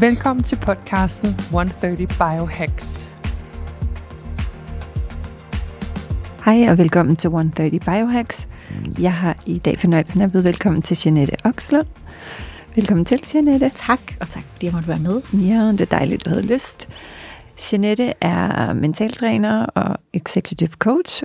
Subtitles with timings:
[0.00, 3.10] Velkommen til podcasten 130 Biohacks.
[6.44, 8.48] Hej og velkommen til 130 Biohacks.
[9.00, 11.86] Jeg har i dag fornøjelsen af at byde velkommen til Jeanette Oxlund.
[12.74, 13.68] Velkommen til, Jeanette.
[13.74, 15.22] Tak, og tak fordi jeg måtte være med.
[15.32, 16.88] Ja, det er dejligt, du havde lyst.
[17.72, 21.22] Jeanette er mentaltræner og executive coach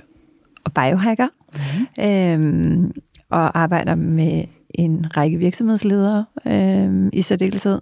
[0.64, 1.28] og biohacker.
[1.52, 2.04] Mm-hmm.
[2.04, 2.92] Øhm,
[3.30, 7.80] og arbejder med en række virksomhedsledere øhm, i særdeleshed.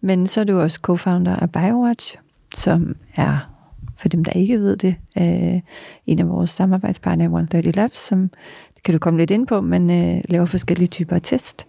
[0.00, 2.16] Men så er du også co-founder af BioWatch,
[2.54, 3.50] som er
[3.96, 5.60] for dem, der ikke ved det, øh,
[6.06, 8.30] en af vores samarbejdspartnere, 130 Labs, som
[8.74, 11.66] det kan du komme lidt ind på, men øh, laver forskellige typer af test,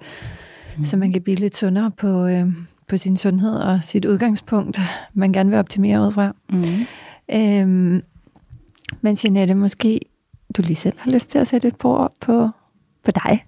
[0.77, 0.85] mm.
[0.85, 2.47] så man kan blive lidt sundere på, øh,
[2.87, 4.79] på sin sundhed og sit udgangspunkt,
[5.13, 6.35] man gerne vil optimere ud fra.
[6.49, 6.63] Mm.
[7.31, 8.03] Øhm,
[9.01, 9.99] men Jeanette, måske
[10.57, 12.49] du lige selv har lyst til at sætte et på, på,
[13.03, 13.45] på dig.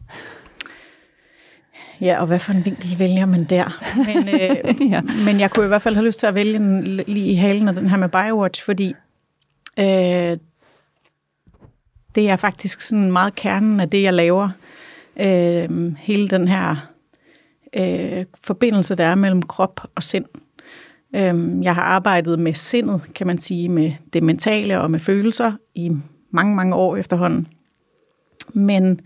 [2.03, 3.81] Ja, og hvad for en vinkel vælger man der?
[3.97, 5.01] Men, øh, ja.
[5.01, 7.67] men jeg kunne i hvert fald have lyst til at vælge den lige i halen
[7.67, 8.93] af den her med BioWatch, fordi
[9.79, 10.37] øh,
[12.15, 14.49] det er faktisk sådan meget kernen af det, jeg laver.
[15.19, 16.75] Øh, hele den her
[17.73, 20.25] øh, forbindelse, der er mellem krop og sind.
[21.15, 25.53] Øh, jeg har arbejdet med sindet, kan man sige, med det mentale og med følelser
[25.75, 25.91] i
[26.31, 27.47] mange, mange år efterhånden.
[28.53, 29.01] Men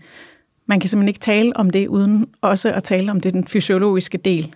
[0.68, 4.18] man kan simpelthen ikke tale om det, uden også at tale om det den fysiologiske
[4.18, 4.54] del.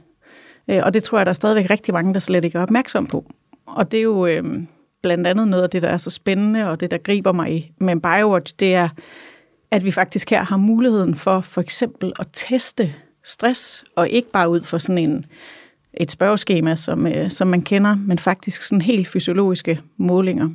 [0.69, 3.07] Øh, og det tror jeg, der er stadigvæk rigtig mange, der slet ikke er opmærksom
[3.07, 3.33] på.
[3.67, 4.45] Og det er jo øh,
[5.03, 7.73] blandt andet noget af det, der er så spændende, og det, der griber mig i
[7.79, 8.89] med BioWatch, det er,
[9.71, 12.95] at vi faktisk her har muligheden for for eksempel at teste
[13.25, 15.27] stress, og ikke bare ud for sådan en,
[15.95, 20.49] et spørgeskema, som, øh, som man kender, men faktisk sådan helt fysiologiske målinger.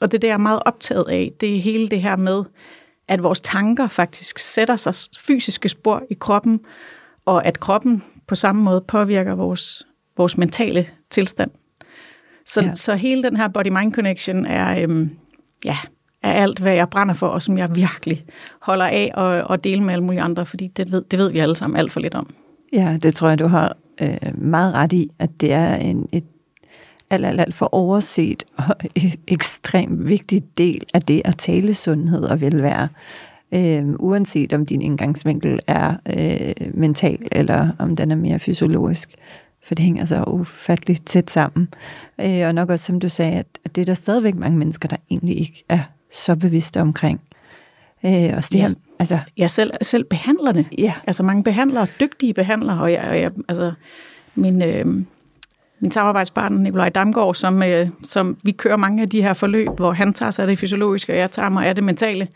[0.00, 2.44] Og det, der er meget optaget af, det er hele det her med,
[3.08, 6.60] at vores tanker faktisk sætter sig fysiske spor i kroppen,
[7.24, 9.86] og at kroppen på samme måde påvirker vores,
[10.16, 11.50] vores mentale tilstand.
[12.46, 12.74] Så, ja.
[12.74, 15.10] så hele den her body-mind connection er, øhm,
[15.64, 15.76] ja,
[16.22, 18.24] er alt, hvad jeg brænder for, og som jeg virkelig
[18.62, 21.38] holder af og, og dele med alle mulige andre, fordi det ved, det ved vi
[21.38, 22.34] alle sammen alt for lidt om.
[22.72, 26.24] Ja, det tror jeg, du har øh, meget ret i, at det er en, et
[27.10, 28.76] alt, alt, alt for overset og
[29.28, 32.88] ekstremt vigtig del af det at tale sundhed og velvære.
[33.52, 39.14] Øh, uanset om din indgangsvinkel er øh, mental, eller om den er mere fysiologisk.
[39.62, 41.68] For det hænger så ufatteligt tæt sammen.
[42.20, 44.88] Øh, og nok også, som du sagde, at, at det er der stadigvæk mange mennesker,
[44.88, 45.80] der egentlig ikke er
[46.10, 47.20] så bevidste omkring.
[48.04, 48.68] Øh, og det her,
[48.98, 50.64] altså, jeg selv, selv behandlerne.
[50.78, 50.92] Ja.
[51.06, 53.72] Altså mange behandlere, dygtige behandlere, og jeg, og jeg altså,
[54.34, 55.04] min, øh,
[55.80, 59.92] min samarbejdspartner Nikolaj Damgaard, som, øh, som vi kører mange af de her forløb, hvor
[59.92, 62.28] han tager sig af det fysiologiske, og jeg tager mig af det mentale.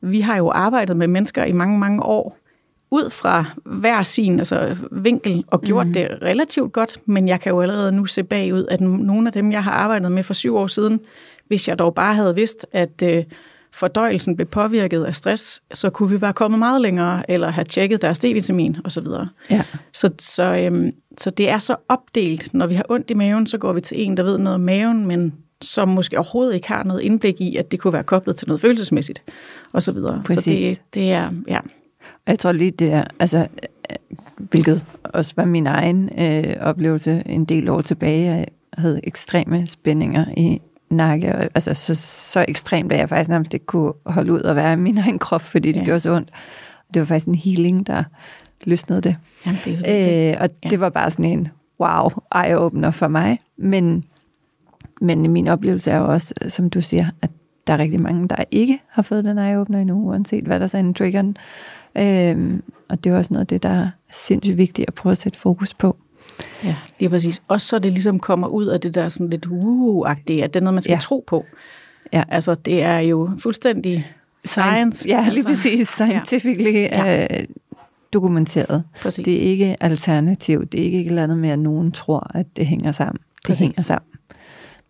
[0.00, 2.38] Vi har jo arbejdet med mennesker i mange, mange år,
[2.90, 5.92] ud fra hver sin altså, vinkel, og gjort mm.
[5.92, 9.52] det relativt godt, men jeg kan jo allerede nu se bagud, at nogle af dem,
[9.52, 11.00] jeg har arbejdet med for syv år siden,
[11.48, 13.24] hvis jeg dog bare havde vidst, at øh,
[13.72, 18.02] fordøjelsen blev påvirket af stress, så kunne vi være kommet meget længere, eller have tjekket
[18.02, 19.06] deres D-vitamin osv.
[19.50, 19.62] Ja.
[19.92, 22.54] Så, så, øhm, så det er så opdelt.
[22.54, 24.60] Når vi har ondt i maven, så går vi til en, der ved noget om
[24.60, 28.36] maven, men som måske overhovedet ikke har noget indblik i, at det kunne være koblet
[28.36, 29.22] til noget følelsesmæssigt
[29.72, 29.94] osv.
[29.94, 31.60] Så, så det, det er, ja.
[32.26, 33.46] Jeg tror lige, det er, altså,
[34.36, 38.46] hvilket også var min egen øh, oplevelse en del år tilbage, jeg
[38.78, 40.60] havde ekstreme spændinger i
[40.90, 44.72] nakke, altså så, så ekstremt, at jeg faktisk nærmest ikke kunne holde ud og være
[44.72, 45.84] i min egen krop, fordi det ja.
[45.84, 46.30] gjorde så ondt.
[46.94, 48.04] Det var faktisk en healing, der
[48.66, 49.16] løsnede det.
[49.46, 50.30] Jamen, det, det.
[50.30, 50.68] Øh, og ja.
[50.68, 51.48] det var bare sådan en
[51.80, 53.40] wow, eye-opener for mig.
[53.56, 54.04] Men,
[55.00, 57.30] men min oplevelse er jo også, som du siger, at
[57.66, 60.76] der er rigtig mange, der ikke har fået den eye-opener endnu, uanset hvad der så
[60.76, 61.36] er en triggeren.
[61.96, 65.16] Øh, og det er også noget af det, der er sindssygt vigtigt at prøve at
[65.16, 65.96] sætte fokus på.
[66.64, 67.42] Ja, lige præcis.
[67.48, 70.60] Også så det ligesom kommer ud af det der sådan lidt uh-agtige, at det er
[70.60, 70.98] noget, man skal ja.
[70.98, 71.44] tro på.
[72.12, 72.22] Ja.
[72.28, 74.06] Altså, det er jo fuldstændig
[74.44, 75.08] science.
[75.08, 75.48] Ja, lige altså.
[75.48, 75.88] præcis.
[75.88, 77.24] Scientifically ja.
[77.24, 77.44] uh,
[78.16, 78.84] dokumenteret.
[79.02, 79.24] Præcis.
[79.24, 80.66] Det er ikke alternativ.
[80.66, 83.18] Det er ikke et eller andet med, at nogen tror, at det hænger sammen.
[83.36, 83.60] Det præcis.
[83.60, 84.10] hænger sammen.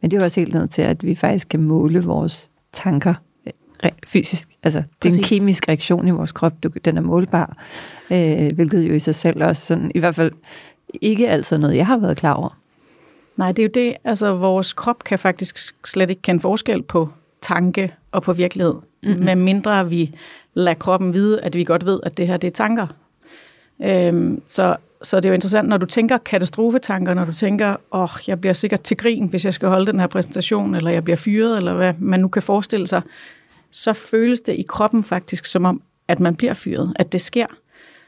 [0.01, 3.15] Men det er også helt ned til, at vi faktisk kan måle vores tanker
[4.07, 4.49] fysisk.
[4.63, 5.19] Altså, det Præcis.
[5.19, 6.53] er en kemisk reaktion i vores krop,
[6.85, 7.57] den er målbar,
[8.11, 10.33] øh, hvilket jo i sig selv også sådan, i hvert fald
[10.95, 12.59] ikke altid noget, jeg har været klar over.
[13.37, 13.97] Nej, det er jo det.
[14.05, 17.09] Altså, vores krop kan faktisk slet ikke kende forskel på
[17.41, 18.75] tanke og på virkelighed.
[19.03, 19.25] Mm-hmm.
[19.25, 20.15] Med mindre vi
[20.55, 22.87] lader kroppen vide, at vi godt ved, at det her det er tanker.
[23.83, 28.03] Øhm, så, så det er jo interessant, når du tænker katastrofetanker, når du tænker, åh,
[28.03, 31.05] oh, jeg bliver sikkert til grin, hvis jeg skal holde den her præsentation, eller jeg
[31.05, 33.03] bliver fyret, eller hvad man nu kan forestille sig,
[33.71, 37.47] så føles det i kroppen faktisk som om, at man bliver fyret, at det sker.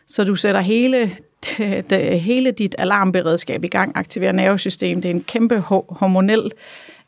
[0.07, 5.03] Så du sætter hele, det, det, hele dit alarmberedskab i gang, aktiverer nervesystem.
[5.03, 6.53] Det er en kæmpe hormonel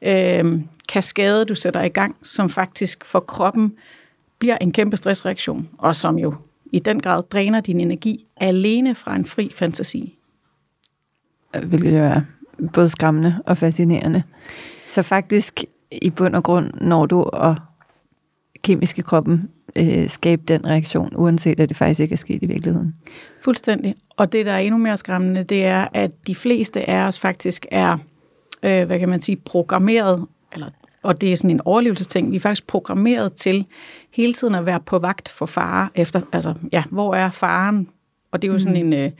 [0.03, 3.73] øh, kaskade, du sætter i gang, som faktisk for kroppen
[4.39, 6.35] bliver en kæmpe stressreaktion, og som jo
[6.73, 10.19] i den grad dræner din energi alene fra en fri fantasi.
[11.65, 12.21] Hvilket jo er
[12.75, 14.23] både skræmmende og fascinerende.
[14.89, 17.57] Så faktisk i bund og grund når du at
[18.63, 22.47] kemisk i kroppen øh, skabe den reaktion, uanset at det faktisk ikke er sket i
[22.47, 22.95] virkeligheden.
[23.41, 23.95] Fuldstændig.
[24.17, 27.67] Og det, der er endnu mere skræmmende, det er, at de fleste af os faktisk
[27.71, 27.99] er,
[28.63, 30.71] øh, hvad kan man sige, programmeret, eller,
[31.03, 33.67] og det er sådan en overlevelsesting, vi er faktisk programmeret til
[34.13, 37.89] hele tiden at være på vagt for fare efter, altså, ja, hvor er faren?
[38.33, 38.93] Og det er jo sådan mm.
[38.93, 38.93] en...
[38.93, 39.11] Øh,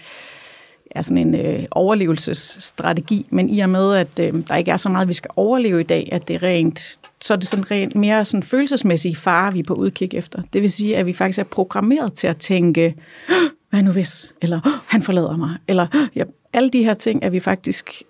[0.91, 4.89] er sådan en øh, overlevelsesstrategi, men i og med, at øh, der ikke er så
[4.89, 7.95] meget, vi skal overleve i dag, at det er rent, så er det sådan rent
[7.95, 10.43] mere sådan følelsesmæssige fare, vi er på udkig efter.
[10.53, 12.95] Det vil sige, at vi faktisk er programmeret til at tænke,
[13.71, 14.35] hvad nu hvis?
[14.43, 15.57] Eller, han forlader mig.
[15.69, 18.03] Eller, ja, alle de her ting er vi faktisk,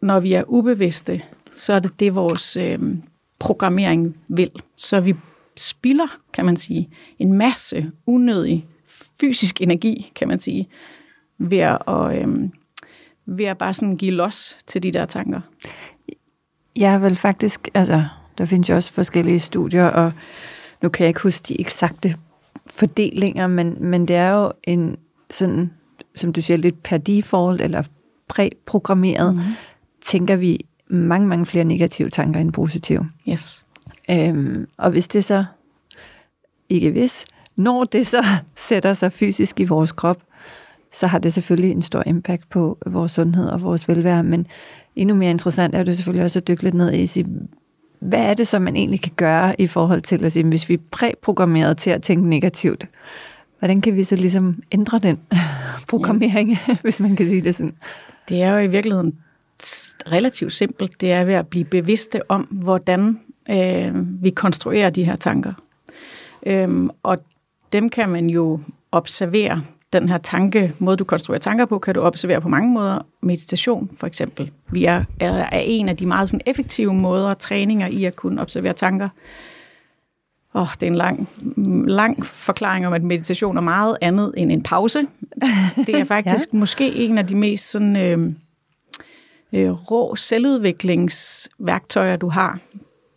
[0.00, 1.22] når vi er ubevidste,
[1.52, 2.78] så er det det, vores øh,
[3.38, 4.50] programmering vil.
[4.76, 5.14] Så vi
[5.56, 6.88] spilder, kan man sige,
[7.18, 8.66] en masse unødig
[9.20, 10.68] fysisk energi, kan man sige,
[11.38, 12.52] ved at, og, øhm,
[13.26, 15.40] ved at bare sådan give los til de der tanker.
[16.76, 18.04] Jeg vil faktisk, altså,
[18.38, 20.12] der findes jo også forskellige studier, og
[20.82, 22.16] nu kan jeg ikke huske de eksakte
[22.66, 24.96] fordelinger, men, men det er jo en
[25.30, 25.70] sådan,
[26.16, 27.82] som du siger, lidt per default, eller
[28.28, 29.52] præprogrammeret, mm-hmm.
[30.04, 33.08] tænker vi mange, mange flere negative tanker end positive.
[33.28, 33.65] Yes.
[34.10, 35.44] Øhm, og hvis det så,
[36.68, 37.26] ikke hvis,
[37.56, 38.24] når det så
[38.68, 40.18] sætter sig fysisk i vores krop,
[40.92, 44.24] så har det selvfølgelig en stor impact på vores sundhed og vores velvære.
[44.24, 44.46] Men
[44.96, 47.26] endnu mere interessant er det selvfølgelig også at dykke lidt ned i, sige,
[47.98, 50.74] hvad er det, som man egentlig kan gøre i forhold til at sige, hvis vi
[50.74, 52.88] er præprogrammeret til at tænke negativt,
[53.58, 55.18] hvordan kan vi så ligesom ændre den
[55.90, 56.76] programmering, ja.
[56.82, 57.74] hvis man kan sige det sådan?
[58.28, 59.14] Det er jo i virkeligheden
[60.12, 61.00] relativt simpelt.
[61.00, 63.20] Det er ved at blive bevidste om, hvordan
[63.50, 65.52] øh, vi konstruerer de her tanker.
[66.46, 67.18] Øhm, og
[67.72, 68.60] dem kan man jo
[68.92, 69.62] observere
[69.92, 72.98] den her tanke, måde du konstruerer tanker på, kan du observere på mange måder.
[73.20, 74.50] Meditation for eksempel.
[74.70, 78.40] Vi er, er en af de meget sådan, effektive måder og træninger i at kunne
[78.40, 79.08] observere tanker.
[80.54, 81.28] Oh, det er en lang,
[81.88, 85.06] lang forklaring om, at meditation er meget andet end en pause.
[85.86, 86.58] Det er faktisk ja.
[86.58, 88.32] måske en af de mest sådan, øh,
[89.52, 92.58] øh, rå selvudviklingsværktøjer, du har.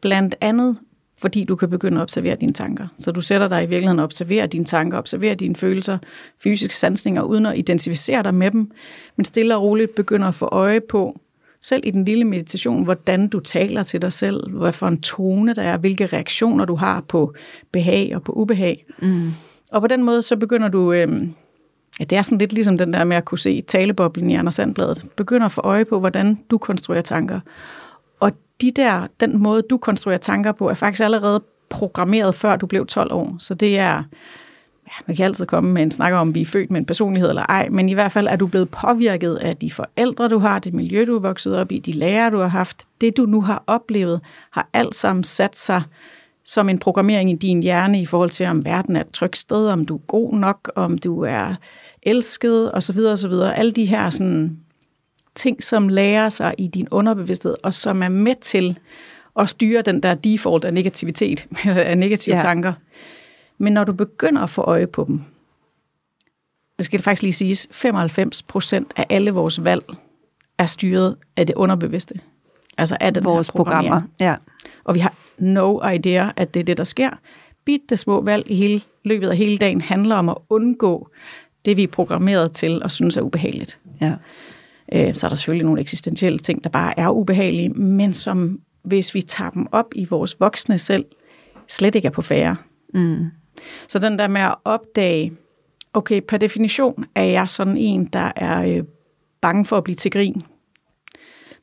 [0.02, 0.78] Blandt andet
[1.22, 2.88] fordi du kan begynde at observere dine tanker.
[2.98, 5.98] Så du sætter dig i virkeligheden og observerer dine tanker, observerer dine følelser,
[6.44, 8.72] fysiske sansninger, uden at identificere dig med dem,
[9.16, 11.20] men stille og roligt begynder at få øje på,
[11.62, 15.54] selv i den lille meditation, hvordan du taler til dig selv, hvad for en tone
[15.54, 17.34] der er, hvilke reaktioner du har på
[17.72, 18.86] behag og på ubehag.
[19.02, 19.32] Mm.
[19.72, 21.28] Og på den måde, så begynder du, øh,
[22.00, 24.56] ja, det er sådan lidt ligesom den der med at kunne se taleboblen i Anders
[24.56, 27.40] Sandbladet, begynder at få øje på, hvordan du konstruerer tanker
[28.62, 32.86] de der, den måde, du konstruerer tanker på, er faktisk allerede programmeret, før du blev
[32.86, 33.36] 12 år.
[33.40, 34.04] Så det er,
[34.88, 37.30] ja, man kan altid komme med en snak om, vi er født med en personlighed
[37.30, 40.60] eller ej, men i hvert fald er du blevet påvirket af de forældre, du har,
[40.60, 42.84] det miljø, du er vokset op i, de lærere, du har haft.
[43.02, 45.84] Det, du nu har oplevet, har alt sammen sat sig
[46.46, 49.68] som en programmering i din hjerne i forhold til, om verden er et trygt sted,
[49.68, 51.56] om du er god nok, om du er
[52.04, 53.00] elsket osv.
[53.00, 53.32] osv.
[53.32, 54.60] Alle de her sådan,
[55.40, 58.80] ting, som lærer sig i din underbevidsthed, og som er med til
[59.40, 62.40] at styre den der default af negativitet, af negative ja.
[62.40, 62.74] tanker.
[63.58, 65.22] Men når du begynder at få øje på dem,
[66.78, 69.84] det skal faktisk lige siges, 95 procent af alle vores valg
[70.58, 72.20] er styret af det underbevidste.
[72.78, 74.02] Altså af den vores programmer.
[74.20, 74.36] Ja.
[74.84, 77.10] Og vi har no idea, at det er det, der sker.
[77.66, 81.10] Bitte små valg i hele løbet af hele dagen handler om at undgå
[81.66, 83.80] det, vi er programmeret til og synes er ubehageligt.
[84.02, 84.14] Ja.
[84.92, 89.16] Øh, så er der selvfølgelig nogle eksistentielle ting, der bare er ubehagelige, men som hvis
[89.16, 91.06] vi tager dem op i vores voksne selv,
[91.68, 92.56] slet ikke er på færre.
[92.94, 93.26] Mm.
[93.88, 95.34] Så den der med at opdage,
[95.94, 98.84] okay, per definition er jeg sådan en, der er øh,
[99.42, 100.42] bange for at blive til grin.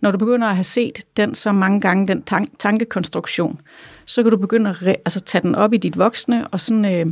[0.00, 3.60] Når du begynder at have set den så mange gange, den tan- tankekonstruktion,
[4.06, 6.84] så kan du begynde at re- altså, tage den op i dit voksne og sådan,
[6.84, 7.06] øh,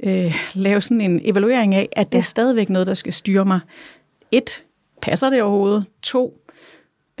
[0.00, 3.60] øh, lave sådan en evaluering af, at det er stadigvæk noget, der skal styre mig.
[4.32, 4.64] Et,
[5.06, 5.84] passer det overhovedet?
[6.02, 6.40] To,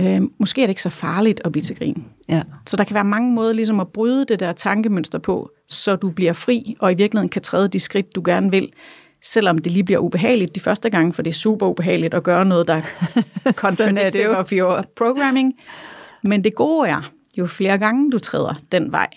[0.00, 2.04] øh, måske er det ikke så farligt at blive til grin.
[2.28, 2.42] Ja.
[2.66, 6.10] Så der kan være mange måder ligesom at bryde det der tankemønster på, så du
[6.10, 8.72] bliver fri, og i virkeligheden kan træde de skridt, du gerne vil,
[9.22, 12.44] selvom det lige bliver ubehageligt de første gange, for det er super ubehageligt at gøre
[12.44, 12.80] noget, der
[13.64, 15.54] contradictive of your programming.
[16.22, 19.08] Men det gode er, jo flere gange du træder den vej,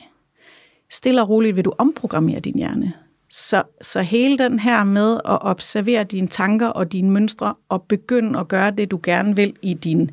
[0.91, 2.93] stille og roligt vil du omprogrammere din hjerne.
[3.29, 8.39] Så, så hele den her med at observere dine tanker og dine mønstre, og begynde
[8.39, 10.11] at gøre det, du gerne vil i din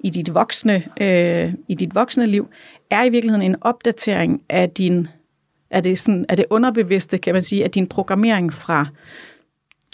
[0.00, 2.48] i dit voksne, øh, i dit voksne liv,
[2.90, 5.08] er i virkeligheden en opdatering af din
[5.70, 8.86] er det, sådan, er det underbevidste, kan man sige, af din programmering fra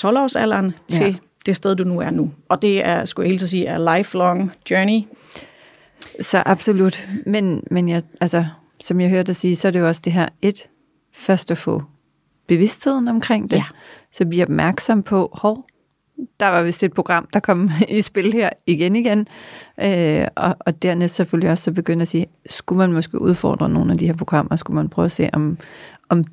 [0.02, 1.14] 12-årsalderen til ja.
[1.46, 2.32] det sted, du nu er nu.
[2.48, 5.00] Og det er, skulle jeg helt sige, er lifelong journey.
[6.20, 7.08] Så absolut.
[7.26, 8.46] Men, men jeg, altså,
[8.80, 10.66] som jeg hørte dig sige, så er det jo også det her, et,
[11.12, 11.82] først at få
[12.50, 13.64] bevidstheden omkring det, ja.
[14.12, 15.66] så bliver opmærksom på, hov,
[16.40, 19.28] der var vist et program, der kom i spil her igen igen.
[19.82, 23.92] Øh, og, og dernæst selvfølgelig også så begynde at sige, skulle man måske udfordre nogle
[23.92, 25.58] af de her programmer, skulle man prøve at se, om,
[26.08, 26.24] om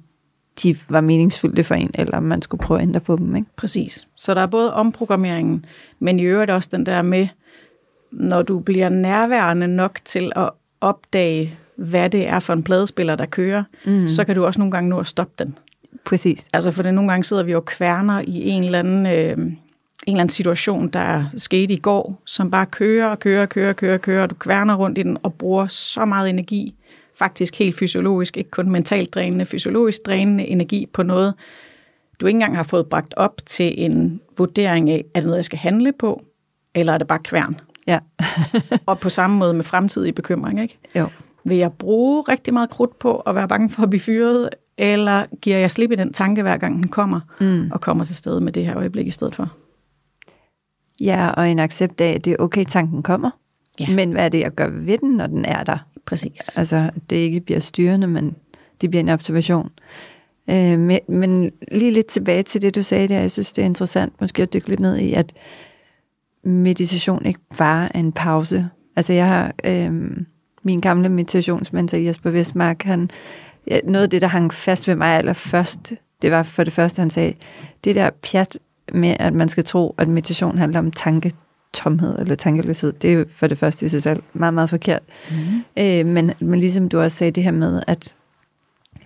[0.64, 3.36] de var meningsfyldte for en, eller om man skulle prøve at ændre på dem.
[3.36, 3.48] Ikke?
[3.56, 4.10] Præcis.
[4.16, 5.66] Så der er både omprogrammeringen,
[6.00, 7.28] men i øvrigt også den der med,
[8.12, 10.50] når du bliver nærværende nok til at
[10.82, 14.08] opdage, hvad det er for en pladespiller, der kører, mm.
[14.08, 15.58] så kan du også nogle gange nå at stoppe den.
[16.08, 16.50] Præcis.
[16.54, 19.06] Altså, for det nogle gange sidder vi jo kværner i en eller anden...
[19.06, 19.38] Øh,
[20.08, 23.70] en eller anden situation, der skete i går, som bare kører og kører og kører
[23.70, 26.76] og kører, kører, og du kværner rundt i den og bruger så meget energi,
[27.18, 31.34] faktisk helt fysiologisk, ikke kun mentalt drænende, fysiologisk drænende energi på noget,
[32.22, 35.46] du ikke engang har fået bragt op til en vurdering af, er det noget, jeg
[35.46, 36.24] skal handle på,
[36.76, 37.60] eller er det bare kværn?
[37.88, 38.00] Ja.
[38.86, 40.78] og på samme måde med fremtidig bekymring, ikke?
[40.96, 41.08] Jo.
[41.44, 45.26] Vil jeg bruge rigtig meget krudt på at være bange for at blive fyret, eller
[45.42, 47.72] giver jeg slip i den tanke, hver gang den kommer, mm.
[47.72, 49.52] og kommer til stede med det her øjeblik i stedet for?
[51.02, 53.30] Ja, og en accept af, at det er okay, tanken kommer.
[53.80, 53.88] Ja.
[53.90, 55.78] Men hvad er det, jeg gør ved den, når den er der?
[56.06, 56.58] Præcis.
[56.58, 58.36] Altså, det ikke bliver styrende, men
[58.82, 59.70] det bliver en observation.
[60.50, 63.66] Øh, men, men lige lidt tilbage til det, du sagde der, jeg synes, det er
[63.66, 65.34] interessant måske at dykke lidt ned i, at
[66.44, 68.70] meditation ikke bare er en pause.
[68.96, 70.12] Altså, jeg har øh,
[70.64, 73.12] min gamle meditationsmentor Jesper Vestmark, han,
[73.68, 77.00] ja, noget af det, der hang fast ved mig allerførst, det var for det første,
[77.00, 77.34] han sagde,
[77.84, 78.60] det der pjat
[78.94, 82.94] med, at man skal tro, at meditation handler om tanketomhed eller tankeløshed.
[82.94, 85.02] Det er jo for det første i sig selv meget, meget forkert.
[85.32, 85.36] Mm.
[85.78, 88.16] Øh, men, men ligesom du også sagde det her med, at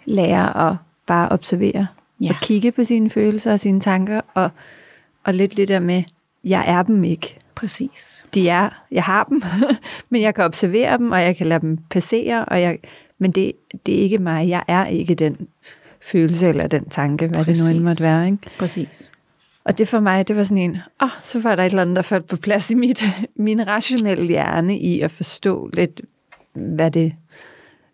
[0.06, 0.76] lære at
[1.08, 1.88] bare observere
[2.22, 2.30] ja.
[2.30, 4.50] og kigge på sine følelser og sine tanker, og,
[5.24, 6.04] og lidt lidt der med,
[6.44, 7.38] jeg er dem ikke.
[7.56, 8.26] Præcis.
[8.34, 9.44] De er, jeg har dem,
[10.10, 12.78] men jeg kan observere dem, og jeg kan lade dem passere, og jeg,
[13.22, 13.52] men det,
[13.86, 14.50] det er ikke mig.
[14.50, 15.38] Jeg er ikke den
[16.02, 17.64] følelse eller den tanke, hvad Præcis.
[17.64, 18.26] det nu end måtte være.
[18.26, 18.38] Ikke?
[18.60, 19.12] Præcis.
[19.64, 21.82] Og det for mig, det var sådan en, åh, oh, så var der et eller
[21.82, 23.04] andet, der faldt på plads i mit,
[23.36, 26.02] min rationelle hjerne i at forstå lidt,
[26.54, 27.14] hvad det,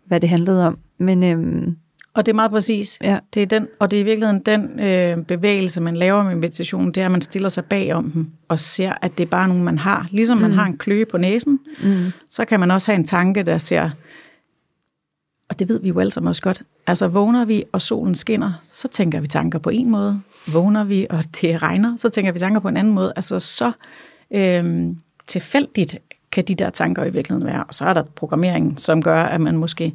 [0.06, 0.78] hvad det handlede om.
[0.98, 1.78] Men, øhm,
[2.14, 2.98] og det er meget præcis.
[3.02, 3.20] Ja.
[3.34, 6.88] Det er den, og det er i virkeligheden den øh, bevægelse, man laver med meditation,
[6.92, 9.48] det er, at man stiller sig bag om dem og ser, at det er bare
[9.48, 10.08] nogen, man har.
[10.12, 10.42] Ligesom mm.
[10.42, 12.12] man har en kløe på næsen, mm.
[12.30, 13.90] så kan man også have en tanke, der ser,
[15.50, 18.54] og det ved vi jo alle sammen også godt, altså vågner vi, og solen skinner,
[18.64, 22.40] så tænker vi tanker på en måde vågner vi, og det regner, så tænker vi
[22.40, 23.14] tanker på en anden måde.
[23.16, 23.72] Altså så
[24.32, 25.98] øhm, tilfældigt
[26.32, 27.64] kan de der tanker i virkeligheden være.
[27.64, 29.94] Og så er der programmering, som gør, at man måske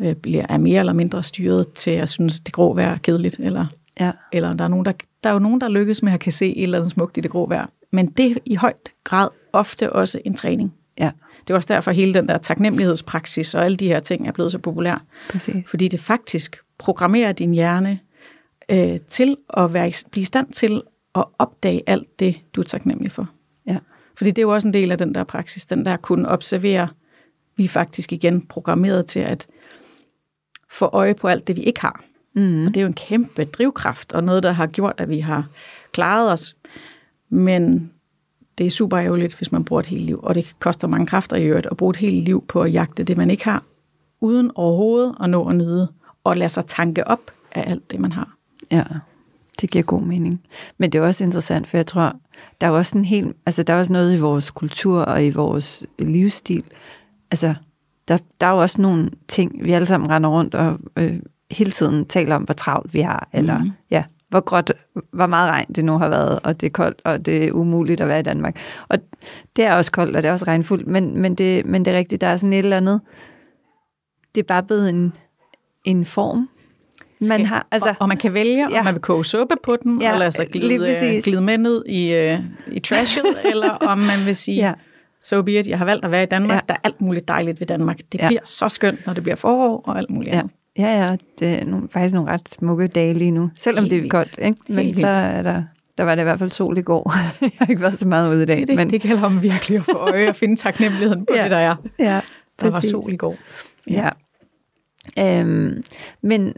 [0.00, 3.36] øh, bliver, er mere eller mindre styret til at synes, det grå vejr er kedeligt.
[3.38, 3.66] Eller,
[4.00, 4.12] ja.
[4.32, 4.92] eller der, er nogen, der,
[5.24, 7.20] der er jo nogen, der lykkes med at kan se et eller andet smukt i
[7.20, 7.66] det grå vejr.
[7.90, 10.74] Men det er i højt grad ofte også en træning.
[10.98, 11.10] Ja.
[11.46, 14.52] Det er også derfor, hele den der taknemmelighedspraksis og alle de her ting er blevet
[14.52, 15.04] så populær.
[15.30, 15.54] Præcis.
[15.66, 17.98] Fordi det faktisk programmerer din hjerne
[18.68, 20.82] øh, til at være, blive i stand til
[21.14, 23.30] at opdage alt det, du er taknemmelig for.
[23.66, 23.78] Ja.
[24.16, 26.88] Fordi det er jo også en del af den der praksis, den der kunne observere,
[27.56, 29.46] vi er faktisk igen programmeret til at
[30.70, 32.04] få øje på alt det, vi ikke har.
[32.34, 32.66] Mm.
[32.66, 35.48] Og det er jo en kæmpe drivkraft, og noget, der har gjort, at vi har
[35.92, 36.56] klaret os.
[37.28, 37.90] Men
[38.58, 41.36] det er super ærgerligt, hvis man bruger et helt liv, og det koster mange kræfter
[41.36, 43.62] i øvrigt at bruge et helt liv på at jagte det, man ikke har,
[44.20, 45.88] uden overhovedet at nå at nyde,
[46.24, 48.36] og lade sig tanke op af alt det, man har.
[48.70, 48.84] Ja,
[49.60, 50.42] det giver god mening.
[50.78, 52.16] Men det er også interessant, for jeg tror,
[52.60, 55.30] der er også en helt, altså der er også noget i vores kultur og i
[55.30, 56.64] vores livsstil.
[57.30, 57.54] Altså,
[58.08, 61.20] der, der er jo også nogle ting, vi alle sammen render rundt og øh,
[61.50, 63.70] hele tiden taler om, hvor travlt vi har, eller mm.
[63.90, 64.72] ja, hvor gråt,
[65.12, 68.00] hvor meget regn det nu har været, og det er koldt, og det er umuligt
[68.00, 68.58] at være i Danmark.
[68.88, 68.98] Og
[69.56, 71.98] det er også koldt, og det er også regnfuldt, men, men, det, men det er
[71.98, 73.00] rigtigt, der er sådan et eller andet,
[74.34, 75.12] det er bare blevet en,
[75.84, 76.48] en form,
[77.20, 78.78] man har, altså, og, og man kan vælge, ja.
[78.78, 81.84] om man vil koge suppe på den, ja, og lade sig glide, glide med ned
[81.86, 84.72] i, uh, i trashet, eller om man vil sige, ja.
[85.22, 86.60] so be it, jeg har valgt at være i Danmark, ja.
[86.68, 87.98] der er alt muligt dejligt ved Danmark.
[88.12, 88.26] Det ja.
[88.26, 90.38] bliver så skønt, når det bliver forår og alt muligt ja.
[90.38, 90.52] andet.
[90.78, 94.04] Ja, ja, det er nogle, faktisk nogle ret smukke dage lige nu, selvom Helt det
[94.04, 94.38] er koldt.
[94.38, 94.58] Ikke?
[94.68, 95.62] Men Helt så er der,
[95.98, 97.14] der var det i hvert fald sol i går.
[97.40, 98.58] jeg har ikke været så meget ude i dag.
[98.60, 98.90] Det, det, men...
[98.90, 101.42] det gælder om virkelig at få øje og finde taknemmeligheden på ja.
[101.42, 101.76] det, der er.
[101.98, 102.20] Ja, der
[102.58, 102.94] præcis.
[102.94, 103.36] var sol i går.
[103.90, 104.10] Ja.
[105.16, 105.40] ja.
[105.40, 105.82] Øhm,
[106.22, 106.54] men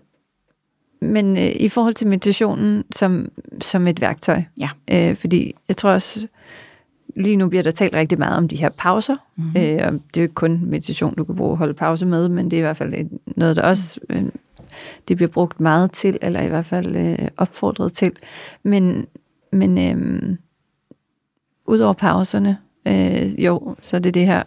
[1.01, 3.29] men øh, i forhold til meditationen som,
[3.61, 4.69] som et værktøj, ja.
[4.91, 6.27] øh, fordi jeg tror også,
[7.17, 9.61] lige nu bliver der talt rigtig meget om de her pauser, mm-hmm.
[9.61, 12.29] øh, og det er jo ikke kun meditation, du kan bruge at holde pause med,
[12.29, 14.25] men det er i hvert fald noget, der også øh,
[15.09, 18.12] det bliver brugt meget til, eller i hvert fald øh, opfordret til.
[18.62, 19.07] Men,
[19.53, 20.37] men øh,
[21.67, 24.43] ud over pauserne, øh, jo, så er det det her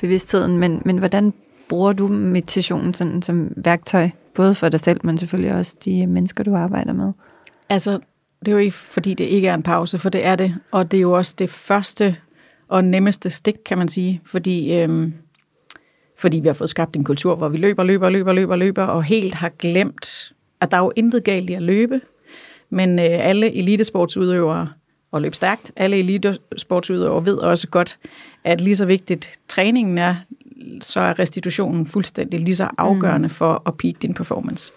[0.00, 1.32] bevidstheden, men, men hvordan
[1.68, 6.44] bruger du meditationen sådan, som værktøj, både for dig selv, men selvfølgelig også de mennesker,
[6.44, 7.12] du arbejder med?
[7.68, 8.00] Altså,
[8.40, 10.90] det er jo ikke, fordi det ikke er en pause, for det er det, og
[10.90, 12.16] det er jo også det første
[12.68, 15.14] og nemmeste stik, kan man sige, fordi, øhm,
[16.18, 19.04] fordi vi har fået skabt en kultur, hvor vi løber, løber, løber, løber, løber, og
[19.04, 22.00] helt har glemt, at der er jo intet galt i at løbe,
[22.70, 24.68] men øh, alle elitesportsudøvere,
[25.12, 27.98] og løb stærkt, alle elitesportsudøvere ved også godt,
[28.44, 30.14] at lige så vigtigt træningen er,
[30.80, 33.34] så er restitutionen fuldstændig lige så afgørende mm.
[33.34, 34.72] for at peak din performance.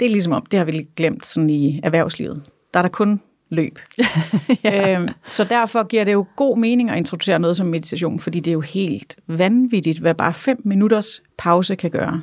[0.00, 2.42] Det er ligesom om, det har vi glemt sådan i erhvervslivet.
[2.76, 3.78] Der er der kun løb.
[4.64, 4.94] ja.
[4.94, 8.50] øhm, så derfor giver det jo god mening at introducere noget som meditation, fordi det
[8.50, 12.20] er jo helt vanvittigt, hvad bare fem minutters pause kan gøre.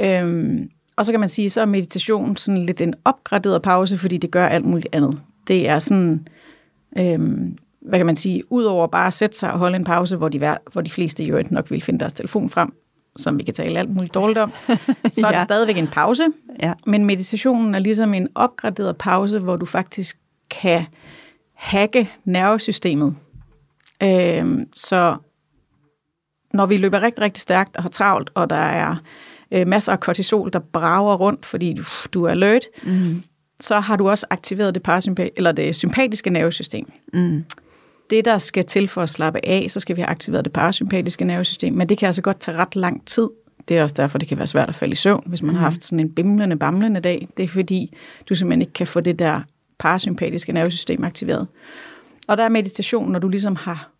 [0.00, 4.16] Øhm, og så kan man sige, så er meditation sådan lidt en opgraderet pause, fordi
[4.16, 5.20] det gør alt muligt andet.
[5.48, 6.28] Det er sådan,
[6.98, 10.28] øhm, hvad kan man sige, udover bare at sætte sig og holde en pause, hvor
[10.28, 12.72] de, hvor de fleste jo nok vil finde deres telefon frem,
[13.16, 14.52] som vi kan tale alt muligt dårligt om,
[15.10, 15.44] så er det ja.
[15.44, 16.24] stadigvæk en pause.
[16.62, 16.72] Ja.
[16.86, 20.18] Men meditationen er ligesom en opgraderet pause, hvor du faktisk
[20.50, 20.84] kan
[21.54, 23.14] hacke nervesystemet.
[24.02, 25.16] Øhm, så
[26.54, 28.96] når vi løber rigtig, rigtig stærkt og har travlt, og der er
[29.50, 33.22] øh, masser af kortisol, der brager rundt, fordi du, du er alert, mm.
[33.60, 36.92] så har du også aktiveret det, parasympa- eller det sympatiske nervesystem.
[37.12, 37.44] Mm
[38.10, 41.24] det, der skal til for at slappe af, så skal vi have aktiveret det parasympatiske
[41.24, 43.28] nervesystem, men det kan altså godt tage ret lang tid.
[43.68, 45.62] Det er også derfor, det kan være svært at falde i søvn, hvis man har
[45.62, 47.28] haft sådan en bimlende, bamlende dag.
[47.36, 47.96] Det er fordi,
[48.28, 49.40] du simpelthen ikke kan få det der
[49.78, 51.46] parasympatiske nervesystem aktiveret.
[52.28, 53.92] Og der er meditation, når du ligesom har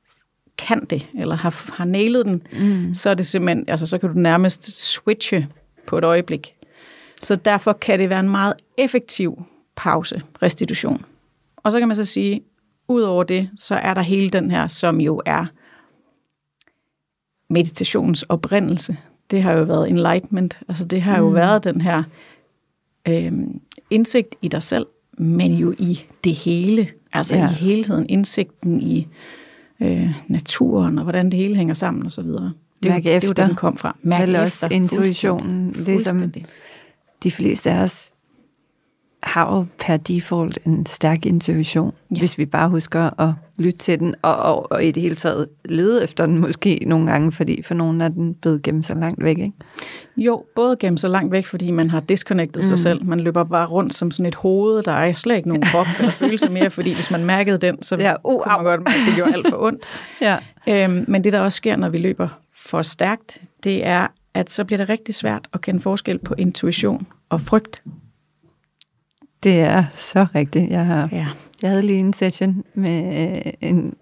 [0.58, 2.94] kan det, eller har, har nailet den, mm.
[2.94, 5.48] så er det simpelthen, altså så kan du nærmest switche
[5.86, 6.54] på et øjeblik.
[7.22, 9.42] Så derfor kan det være en meget effektiv
[9.76, 11.04] pause, restitution.
[11.56, 12.40] Og så kan man så sige,
[12.88, 15.46] Udover det, så er der hele den her, som jo er
[17.52, 18.96] meditationens oprindelse.
[19.30, 20.60] Det har jo været enlightenment.
[20.68, 21.34] Altså det har jo mm.
[21.34, 22.02] været den her
[23.08, 23.32] øh,
[23.90, 24.86] indsigt i dig selv,
[25.18, 26.88] men jo i det hele.
[27.12, 27.50] Altså ja.
[27.50, 29.08] i hele tiden indsigten i
[29.80, 32.24] øh, naturen, og hvordan det hele hænger sammen osv.
[32.24, 33.28] Det, Mærke er efter.
[33.28, 33.96] det er jo den kom fra.
[34.02, 34.40] Mærke efter.
[34.40, 35.74] også intuitionen.
[35.74, 36.34] Fuldstændig.
[36.34, 36.52] Det som
[37.22, 38.11] de fleste af os
[39.22, 42.18] har jo per default en stærk intuition, ja.
[42.18, 45.48] hvis vi bare husker at lytte til den, og, og, og i det hele taget
[45.64, 49.24] lede efter den måske nogle gange, fordi for nogen er den blevet gemt så langt
[49.24, 49.52] væk, ikke?
[50.16, 52.66] Jo, både gemt så langt væk, fordi man har disconnected mm.
[52.66, 53.04] sig selv.
[53.04, 56.12] Man løber bare rundt som sådan et hoved, der er slet ikke nogen krop eller
[56.12, 59.06] følelse mere, fordi hvis man mærkede den, så ja, uh, kunne man godt mærke, at
[59.06, 59.82] det gjorde alt for ondt.
[60.20, 60.36] ja.
[60.68, 64.64] øhm, men det, der også sker, når vi løber for stærkt, det er, at så
[64.64, 67.82] bliver det rigtig svært at kende forskel på intuition og frygt.
[69.42, 70.70] Det er så rigtigt.
[70.70, 71.26] Jeg, har, ja.
[71.62, 73.94] jeg havde lige en session med øh, en,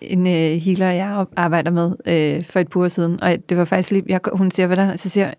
[0.00, 3.64] en uh, healer, jeg arbejder med øh, for et par uger siden, og det var
[3.64, 5.34] faktisk lige, jeg, hun siger, hvordan, så siger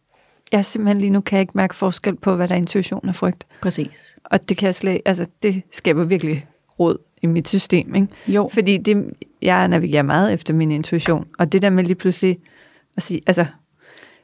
[0.51, 3.15] jeg simpelthen lige nu kan jeg ikke mærke forskel på, hvad der er intuition og
[3.15, 3.47] frygt.
[3.61, 4.17] Præcis.
[4.23, 6.45] Og det kan jeg slet, altså det skaber virkelig
[6.79, 8.07] råd i mit system, ikke?
[8.27, 8.49] Jo.
[8.53, 9.05] Fordi det,
[9.41, 12.37] jeg navigerer meget efter min intuition, og det der med lige pludselig
[12.97, 13.45] at sige, altså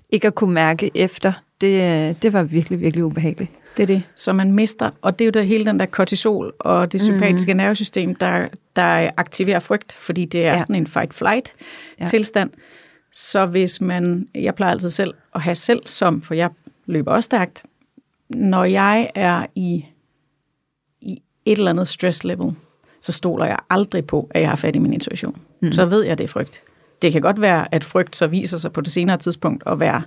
[0.10, 3.52] ikke at kunne mærke efter, det, det var virkelig, virkelig ubehageligt.
[3.78, 6.54] Det er det, så man mister, og det er jo det, hele den der kortisol
[6.60, 7.58] og det sympatiske mm.
[7.58, 10.60] nervesystem, der, der aktiverer frygt, fordi det er ja.
[10.60, 12.52] sådan en fight-flight-tilstand.
[12.54, 12.62] Ja.
[13.12, 16.50] Så hvis man, jeg plejer altid selv at have selv som, for jeg
[16.86, 17.64] løber også stærkt,
[18.30, 19.86] når jeg er i,
[21.02, 22.54] i et eller andet stress level,
[23.02, 25.42] så stoler jeg aldrig på, at jeg har fat i min intuition.
[25.62, 25.72] Mm.
[25.72, 26.62] Så ved jeg, det er frygt.
[27.02, 30.02] Det kan godt være, at frygt så viser sig på det senere tidspunkt at være,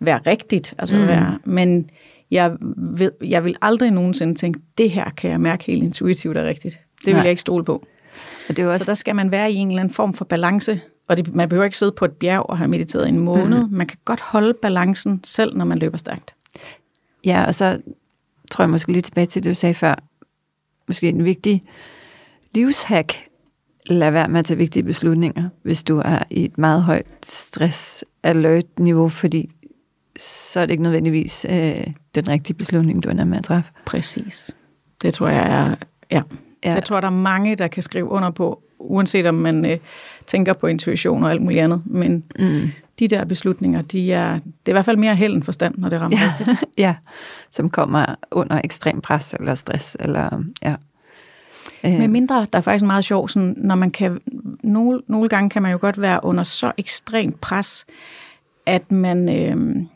[0.00, 1.06] være rigtigt, altså mm.
[1.06, 1.90] være, men
[2.30, 6.44] jeg, ved, jeg vil aldrig nogensinde tænke, det her kan jeg mærke helt intuitivt er
[6.44, 6.78] rigtigt.
[6.98, 7.22] Det vil Nej.
[7.22, 7.86] jeg ikke stole på.
[8.48, 8.78] Og det er også...
[8.78, 10.80] Så der skal man være i en eller anden form for balance.
[11.08, 13.64] Og det, man behøver ikke sidde på et bjerg og have mediteret en måned.
[13.66, 13.72] Mm.
[13.72, 16.34] Man kan godt holde balancen selv, når man løber stærkt.
[17.24, 17.80] Ja, og så
[18.50, 19.94] tror jeg måske lige tilbage til det, du sagde før.
[20.88, 21.64] Måske en vigtig
[22.54, 23.14] livshack.
[23.86, 29.08] Lad være med at tage vigtige beslutninger, hvis du er i et meget højt stress-alert-niveau,
[29.08, 29.48] fordi
[30.18, 33.70] så er det ikke nødvendigvis øh, den rigtige beslutning, du ender med at træffe.
[33.86, 34.56] Præcis.
[35.02, 35.74] Det tror jeg er,
[36.10, 36.22] ja.
[36.64, 36.74] ja.
[36.74, 39.78] Jeg tror, der er mange, der kan skrive under på, uanset om man øh,
[40.26, 41.82] tænker på intuition og alt muligt andet.
[41.86, 42.70] Men mm.
[42.98, 45.88] de der beslutninger, de er, det er i hvert fald mere held end forstand, når
[45.88, 46.32] det rammer ja.
[46.38, 46.64] rigtigt.
[46.78, 46.94] ja,
[47.50, 49.96] som kommer under ekstrem pres eller stress.
[50.00, 50.74] Eller, ja.
[51.82, 52.10] Med øh.
[52.10, 54.20] mindre, der er faktisk meget sjovt, sådan, når man kan,
[54.62, 57.86] nogle, nogle gange kan man jo godt være under så ekstremt pres,
[58.66, 59.86] at man, øh,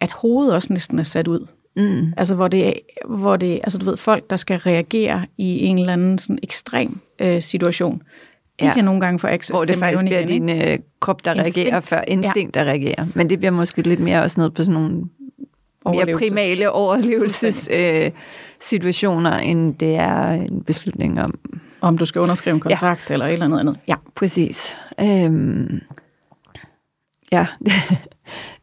[0.00, 1.46] at hovedet også næsten er sat ud.
[1.76, 2.12] Mm.
[2.16, 2.74] Altså hvor det,
[3.08, 6.98] hvor det, altså du ved, folk, der skal reagere i en eller anden sådan ekstrem
[7.18, 8.02] øh, situation,
[8.60, 8.74] de ja.
[8.74, 11.56] kan nogle gange få access Hvor det faktisk bliver din øh, krop, der instinkt.
[11.56, 12.60] reagerer, før instinkt, ja.
[12.60, 13.06] der reagerer.
[13.14, 15.04] Men det bliver måske lidt mere også noget på sådan nogle
[15.84, 21.38] mere primale overlevelsessituationer, øh, end det er en beslutning om...
[21.80, 23.14] Om du skal underskrive en kontrakt ja.
[23.14, 23.76] eller et eller andet andet.
[23.88, 24.76] Ja, præcis.
[25.00, 25.80] Øhm,
[27.32, 27.46] ja,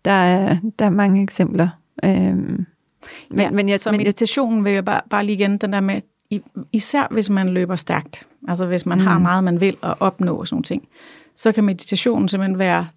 [0.07, 1.69] der er, der er mange eksempler.
[2.03, 2.65] Øhm,
[3.29, 5.79] men, ja, men jeg, så men meditationen vil jeg bare, bare lige igen, den der
[5.79, 6.01] med,
[6.71, 9.03] især hvis man løber stærkt, altså hvis man mm.
[9.03, 10.87] har meget, man vil at opnå og sådan ting,
[11.35, 12.87] så kan meditationen simpelthen være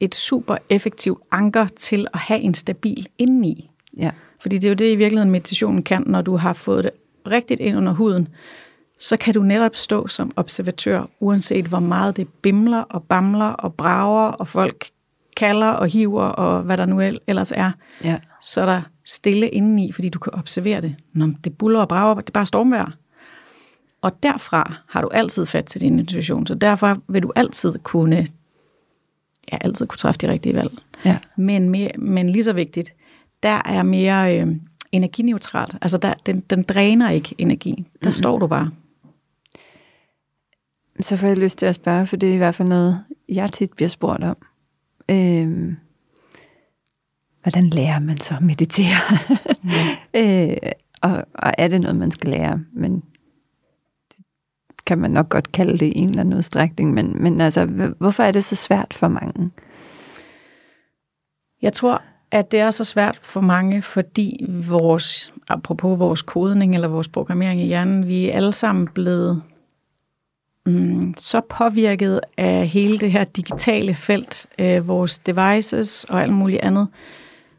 [0.00, 3.70] et super effektivt anker til at have en stabil indeni.
[3.96, 4.10] Ja.
[4.40, 6.90] Fordi det er jo det i virkeligheden meditationen kan, når du har fået det
[7.26, 8.28] rigtigt ind under huden,
[8.98, 13.74] så kan du netop stå som observatør, uanset hvor meget det bimler og bamler og
[13.74, 14.86] brager, og folk
[15.36, 17.70] kalder og hiver, og hvad der nu ellers er.
[18.04, 18.18] Ja.
[18.40, 20.96] Så er der stille indeni, fordi du kan observere det.
[21.12, 22.90] Når det buller og brager, det er bare stormvejr.
[24.02, 28.26] Og derfra har du altid fat til din intuition, så derfor vil du altid kunne,
[29.52, 30.72] ja, altid kunne træffe de rigtige valg.
[31.04, 31.18] Ja.
[31.36, 32.94] Men, mere, men lige så vigtigt,
[33.42, 34.56] der er mere øh,
[34.92, 35.76] energineutralt.
[35.80, 37.70] Altså der, den, den dræner ikke energi.
[37.70, 38.12] Der mm-hmm.
[38.12, 38.70] står du bare.
[41.00, 43.52] Så får jeg lyst til at spørge, for det er i hvert fald noget, jeg
[43.52, 44.36] tit bliver spurgt om.
[45.08, 45.74] Øh,
[47.42, 48.96] hvordan lærer man så at meditere?
[49.62, 49.70] Mm.
[50.20, 50.56] øh,
[51.00, 52.60] og, og er det noget, man skal lære?
[52.72, 52.94] Men
[54.16, 54.24] det
[54.86, 56.94] kan man nok godt kalde det i en eller anden udstrækning.
[56.94, 57.66] Men, men altså,
[57.98, 59.50] hvorfor er det så svært for mange?
[61.62, 66.88] Jeg tror, at det er så svært for mange, fordi vores, apropos vores kodning eller
[66.88, 69.42] vores programmering i hjernen, vi er alle sammen blevet
[70.66, 76.60] mm, så påvirket af hele det her digitale felt, øh, vores devices og alt muligt
[76.60, 76.88] andet,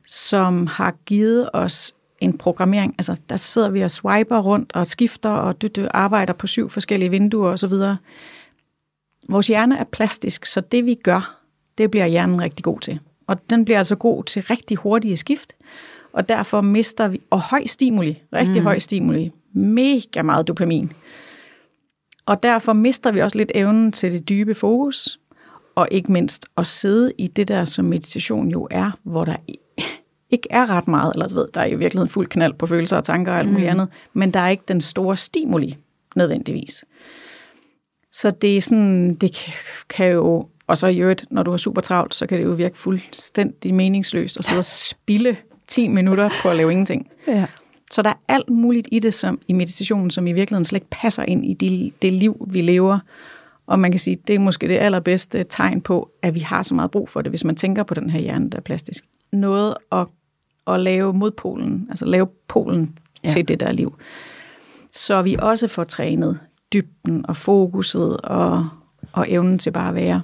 [0.08, 2.96] som har givet os en programmering.
[2.98, 6.70] Altså, der sidder vi og swiper rundt og skifter og du, du arbejder på syv
[6.70, 7.74] forskellige vinduer osv.
[9.30, 11.40] Vores hjerne er plastisk, så det vi gør,
[11.78, 13.00] det bliver hjernen rigtig god til.
[13.28, 15.54] Og den bliver altså god til rigtig hurtige skift,
[16.14, 18.64] og derfor mister vi, og høj stimuli, rigtig mm.
[18.64, 20.92] høj stimuli, mega meget dopamin.
[22.26, 25.20] Og derfor mister vi også lidt evnen til det dybe fokus,
[25.76, 29.36] og ikke mindst at sidde i det der, som meditation jo er, hvor der
[30.30, 32.98] ikke er ret meget, eller du ved, der er i virkeligheden fuld knald på følelser
[32.98, 33.72] og tanker og alt muligt mm.
[33.72, 35.78] andet, men der er ikke den store stimuli
[36.16, 36.86] nødvendigvis.
[38.12, 39.54] Så det er sådan, det
[39.90, 42.52] kan jo, og så i øvrigt, når du er super travlt, så kan det jo
[42.52, 47.10] virke fuldstændig meningsløst at sidde og spille 10 minutter på at lave ingenting.
[47.28, 47.46] Ja.
[47.92, 50.90] Så der er alt muligt i det som i meditationen, som i virkeligheden slet ikke
[50.92, 53.00] passer ind i de, det liv, vi lever.
[53.68, 56.76] Og man kan sige, det er måske det allerbedste tegn på, at vi har så
[56.76, 59.06] meget brug for det, hvis man tænker på den her hjerne, der er plastisk.
[59.32, 60.08] Noget at,
[60.68, 63.30] at lave modpolen, altså lave polen ja.
[63.30, 63.96] til det der liv.
[64.92, 66.40] Så vi også får trænet
[66.74, 68.68] dybden og fokuset og,
[69.12, 70.22] og evnen til bare at være.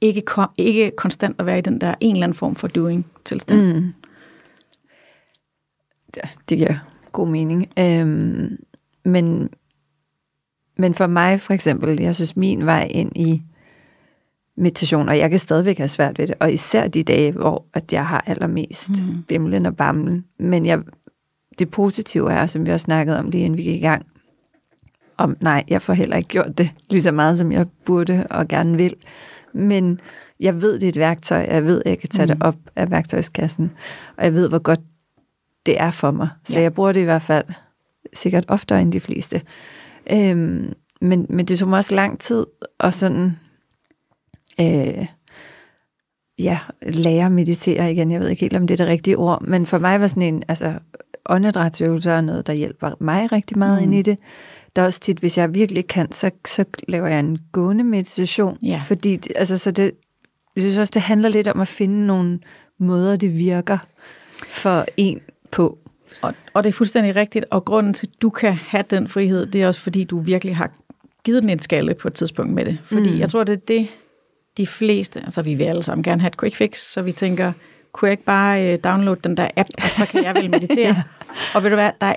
[0.00, 0.22] Ikke,
[0.56, 3.60] ikke konstant at være i den der en eller anden form for doing-tilstand.
[3.60, 3.92] Mm
[6.48, 6.74] det giver
[7.12, 7.68] god mening.
[7.78, 8.58] Øhm,
[9.04, 9.50] men,
[10.76, 13.42] men for mig for eksempel, jeg synes min vej ind i
[14.56, 17.92] meditation, og jeg kan stadigvæk have svært ved det, og især de dage, hvor at
[17.92, 19.22] jeg har allermest mm.
[19.28, 20.24] bimlen og bamlen.
[20.38, 20.80] Men jeg,
[21.58, 24.06] det positive er, som vi også snakkede om lige inden vi gik i gang,
[25.16, 28.48] om nej, jeg får heller ikke gjort det lige så meget, som jeg burde og
[28.48, 28.94] gerne vil.
[29.52, 30.00] Men
[30.40, 32.32] jeg ved, det er et værktøj, jeg ved, at jeg kan tage mm.
[32.32, 33.70] det op af værktøjskassen,
[34.16, 34.80] og jeg ved, hvor godt
[35.66, 36.28] det er for mig.
[36.44, 36.62] Så ja.
[36.62, 37.44] jeg bruger det i hvert fald
[38.12, 39.42] sikkert oftere end de fleste.
[40.12, 42.46] Øhm, men, men det tog mig også lang tid
[42.80, 43.38] at sådan,
[44.60, 45.06] øh,
[46.38, 48.10] ja, lære at meditere igen.
[48.10, 50.22] Jeg ved ikke helt, om det er det rigtige ord, men for mig var sådan
[50.22, 50.74] en, altså,
[51.26, 53.82] åndedrætsøvelser er noget, der hjælper mig rigtig meget mm.
[53.82, 54.18] ind i det.
[54.76, 58.58] Der er også tit, hvis jeg virkelig kan, så, så laver jeg en gående meditation.
[58.62, 58.80] Ja.
[58.86, 59.92] Fordi, det, altså, så det,
[60.56, 62.38] jeg synes også, det handler lidt om at finde nogle
[62.78, 63.78] måder, det virker
[64.48, 65.20] for en
[65.52, 65.78] på.
[66.22, 69.46] Og, og det er fuldstændig rigtigt, og grunden til, at du kan have den frihed,
[69.46, 70.70] det er også fordi, du virkelig har
[71.24, 72.78] givet den en skalle på et tidspunkt med det.
[72.84, 73.18] Fordi mm.
[73.18, 73.88] jeg tror, det er det,
[74.56, 77.52] de fleste, altså vi vil alle sammen gerne have et quick fix, så vi tænker,
[77.92, 80.86] kunne jeg ikke bare øh, downloade den der app, og så kan jeg vel meditere?
[80.86, 81.02] ja.
[81.54, 82.16] Og ved du hvad, der er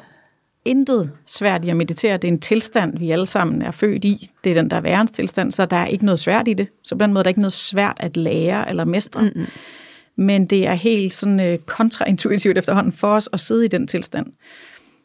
[0.65, 2.17] intet svært i at meditere.
[2.17, 4.29] Det er en tilstand, vi alle sammen er født i.
[4.43, 6.67] Det er den der værens tilstand, så der er ikke noget svært i det.
[6.83, 9.21] Så på den måde er der ikke noget svært at lære eller mestre.
[9.21, 9.45] Mm-hmm.
[10.15, 14.33] Men det er helt sådan øh, kontraintuitivt efterhånden for os at sidde i den tilstand.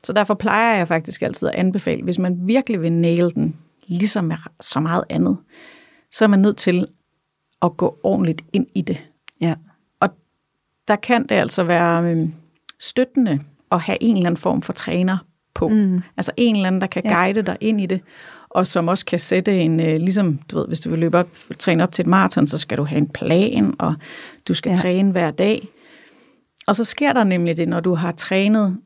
[0.05, 4.25] Så derfor plejer jeg faktisk altid at anbefale, hvis man virkelig vil nail den, ligesom
[4.25, 5.37] med så meget andet,
[6.13, 6.87] så er man nødt til
[7.63, 9.05] at gå ordentligt ind i det.
[9.41, 9.55] Ja.
[10.01, 10.11] Og
[10.89, 12.29] der kan det altså være øh,
[12.81, 13.41] støttende
[13.73, 15.19] at have en eller anden form for træner
[15.55, 15.69] på.
[15.69, 16.01] Mm.
[16.17, 17.41] Altså en eller anden, der kan guide ja.
[17.41, 18.01] dig ind i det,
[18.49, 21.29] og som også kan sætte en, øh, ligesom, du ved, hvis du vil løbe op,
[21.59, 23.95] træne op til et maraton, så skal du have en plan, og
[24.49, 24.75] du skal ja.
[24.75, 25.69] træne hver dag.
[26.67, 28.77] Og så sker der nemlig det, når du har trænet,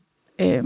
[0.41, 0.65] øh,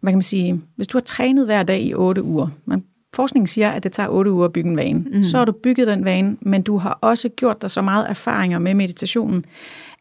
[0.00, 3.46] hvad kan man sige, hvis du har trænet hver dag i 8 uger, man, forskningen
[3.46, 5.24] siger, at det tager 8 uger at bygge en vane, mm.
[5.24, 8.58] så har du bygget den vane, men du har også gjort dig så meget erfaringer
[8.58, 9.44] med meditationen,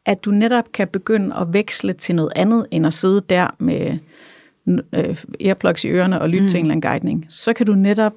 [0.05, 3.97] at du netop kan begynde at veksle til noget andet, end at sidde der med
[4.67, 6.47] øh, earplugs i ørerne og lytte mm.
[6.47, 8.13] til en eller anden guidning, så kan du netop,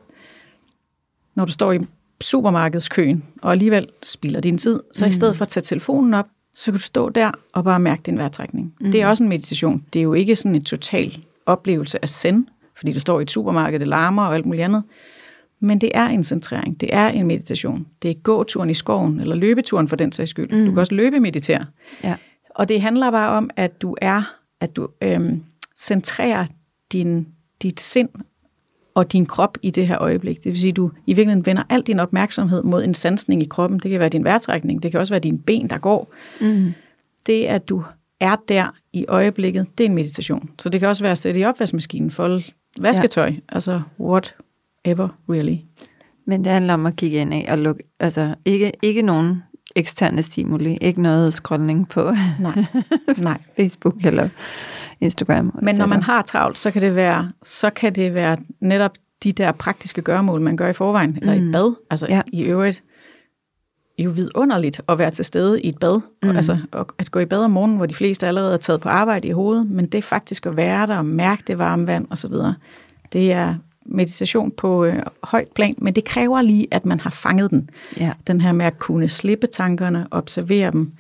[1.34, 1.78] når du står i
[2.24, 5.08] supermarkedskøen, og alligevel spilder din tid, så mm.
[5.08, 8.02] i stedet for at tage telefonen op, så kan du stå der og bare mærke
[8.06, 8.74] din vejrtrækning.
[8.80, 8.92] Mm.
[8.92, 9.84] Det er også en meditation.
[9.92, 13.30] Det er jo ikke sådan en total oplevelse af send, fordi du står i et
[13.30, 14.82] supermarked, det larmer og alt muligt andet.
[15.60, 16.80] Men det er en centrering.
[16.80, 17.86] Det er en meditation.
[18.02, 20.50] Det er gåturen i skoven, eller løbeturen for den sags skyld.
[20.50, 20.64] Mm.
[20.64, 21.66] Du kan også løbe meditere.
[22.04, 22.14] Ja.
[22.50, 24.22] Og det handler bare om, at du er,
[24.60, 25.42] at du øhm,
[25.76, 26.46] centrerer
[26.92, 27.26] din,
[27.62, 28.08] dit sind
[28.94, 30.44] og din krop i det her øjeblik.
[30.44, 33.46] Det vil sige, at du i virkeligheden vender al din opmærksomhed mod en sansning i
[33.50, 33.78] kroppen.
[33.78, 36.14] Det kan være din vejrtrækning, det kan også være dine ben, der går.
[36.40, 36.72] Mm.
[37.26, 37.82] Det, at du
[38.20, 40.50] er der i øjeblikket, det er en meditation.
[40.58, 42.42] Så det kan også være at sætte i opvaskemaskinen, folde
[42.80, 43.36] vasketøj, ja.
[43.48, 45.56] altså whatever really.
[46.26, 49.42] Men det handler om at kigge ind af og lukke, altså ikke, ikke nogen
[49.74, 52.64] eksterne stimuli, ikke noget scrolling på nej.
[53.18, 53.38] Nej.
[53.56, 54.28] Facebook eller
[55.00, 55.58] Instagram.
[55.62, 58.92] Men når man har travlt, så kan det være, så kan det være netop
[59.24, 61.18] de der praktiske gørmål, man gør i forvejen, mm.
[61.20, 61.74] eller i et bad.
[61.90, 62.22] Altså ja.
[62.32, 62.82] i øvrigt
[63.98, 66.00] jo vidunderligt at være til stede i et bad.
[66.22, 66.36] Mm.
[66.36, 66.58] Altså
[66.98, 69.30] at gå i bad om morgenen, hvor de fleste allerede er taget på arbejde i
[69.30, 72.32] hovedet, men det faktisk at være der og mærke det varme vand osv.,
[73.12, 73.54] det er
[73.86, 77.70] meditation på øh, højt plan, men det kræver lige, at man har fanget den.
[77.96, 78.12] Ja.
[78.26, 80.92] Den her med at kunne slippe tankerne, observere dem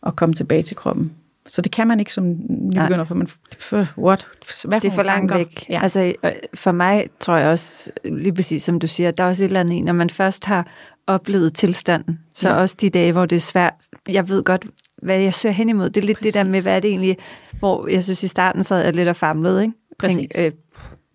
[0.00, 1.12] og komme tilbage til kroppen.
[1.46, 4.26] Så det kan man ikke som nybegynder, for man, for, what?
[4.64, 5.68] Hvad det er for langt væk.
[5.68, 5.82] Ja.
[5.82, 9.44] Altså, øh, for mig tror jeg også, lige præcis som du siger, der er også
[9.44, 10.66] et eller andet i, når man først har
[11.06, 12.54] oplevet tilstanden, så ja.
[12.54, 13.74] også de dage, hvor det er svært.
[14.08, 14.66] Jeg ved godt,
[15.02, 15.90] hvad jeg søger hen imod.
[15.90, 16.32] Det er lidt præcis.
[16.32, 17.16] det der med, hvad er det egentlig,
[17.58, 19.74] hvor jeg synes i starten sad jeg lidt og famlede, ikke?
[19.98, 20.16] Præcis.
[20.34, 20.52] Tænk, øh,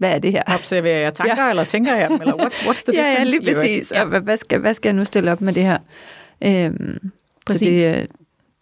[0.04, 0.44] hvad er det her?
[0.48, 1.50] Observerer jeg tanker, ja.
[1.50, 3.02] eller tænker jeg dem, eller what, what's the difference?
[3.02, 3.92] ja, ja, lige præcis.
[3.92, 4.04] Ja.
[4.04, 5.78] Og hvad, skal, hvad skal jeg nu stille op med det her?
[6.42, 7.12] Øhm,
[7.46, 7.82] præcis.
[7.82, 8.08] Så det,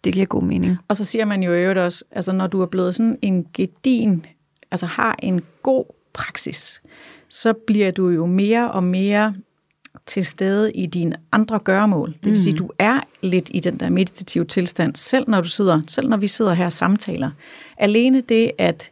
[0.04, 0.76] det giver god mening.
[0.88, 3.46] Og så siger man jo i øvrigt også, altså når du er blevet sådan en
[3.54, 4.26] gedin,
[4.70, 6.82] altså har en god praksis,
[7.28, 9.34] så bliver du jo mere og mere
[10.06, 12.14] til stede i dine andre gøremål.
[12.24, 12.58] Det vil sige, mm.
[12.58, 16.26] du er lidt i den der meditative tilstand, selv når du sidder, selv når vi
[16.26, 17.30] sidder her og samtaler.
[17.78, 18.90] Alene det, at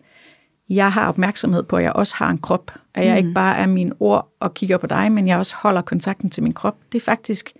[0.70, 3.18] jeg har opmærksomhed på, at jeg også har en krop, at jeg mm.
[3.18, 6.42] ikke bare er mine ord og kigger på dig, men jeg også holder kontakten til
[6.42, 7.52] min krop, det er faktisk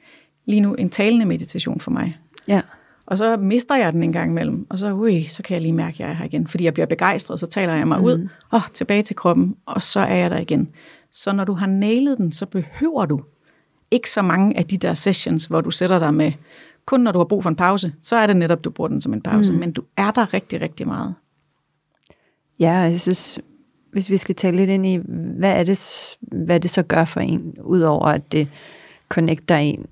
[0.46, 2.18] lige nu en talende meditation for mig.
[2.48, 2.60] Ja.
[3.06, 5.72] Og så mister jeg den en gang imellem, og så, ui, så kan jeg lige
[5.72, 6.46] mærke, at jeg er her igen.
[6.46, 8.04] Fordi jeg bliver begejstret, så taler jeg mig mm.
[8.04, 10.68] ud, og tilbage til kroppen, og så er jeg der igen.
[11.12, 13.20] Så når du har nailet den, så behøver du
[13.90, 16.32] ikke så mange af de der sessions, hvor du sætter dig med,
[16.86, 19.00] kun når du har brug for en pause, så er det netop, du bruger den
[19.00, 19.58] som en pause, mm.
[19.58, 21.14] men du er der rigtig, rigtig meget.
[22.60, 23.38] Ja, jeg synes,
[23.92, 24.98] hvis vi skal tale lidt ind i,
[25.38, 28.48] hvad er det, hvad det så gør for en, udover at det
[29.08, 29.86] connecter en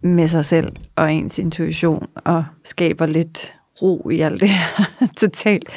[0.00, 4.86] med sig selv og ens intuition, og skaber lidt ro i alt det her
[5.20, 5.68] totalt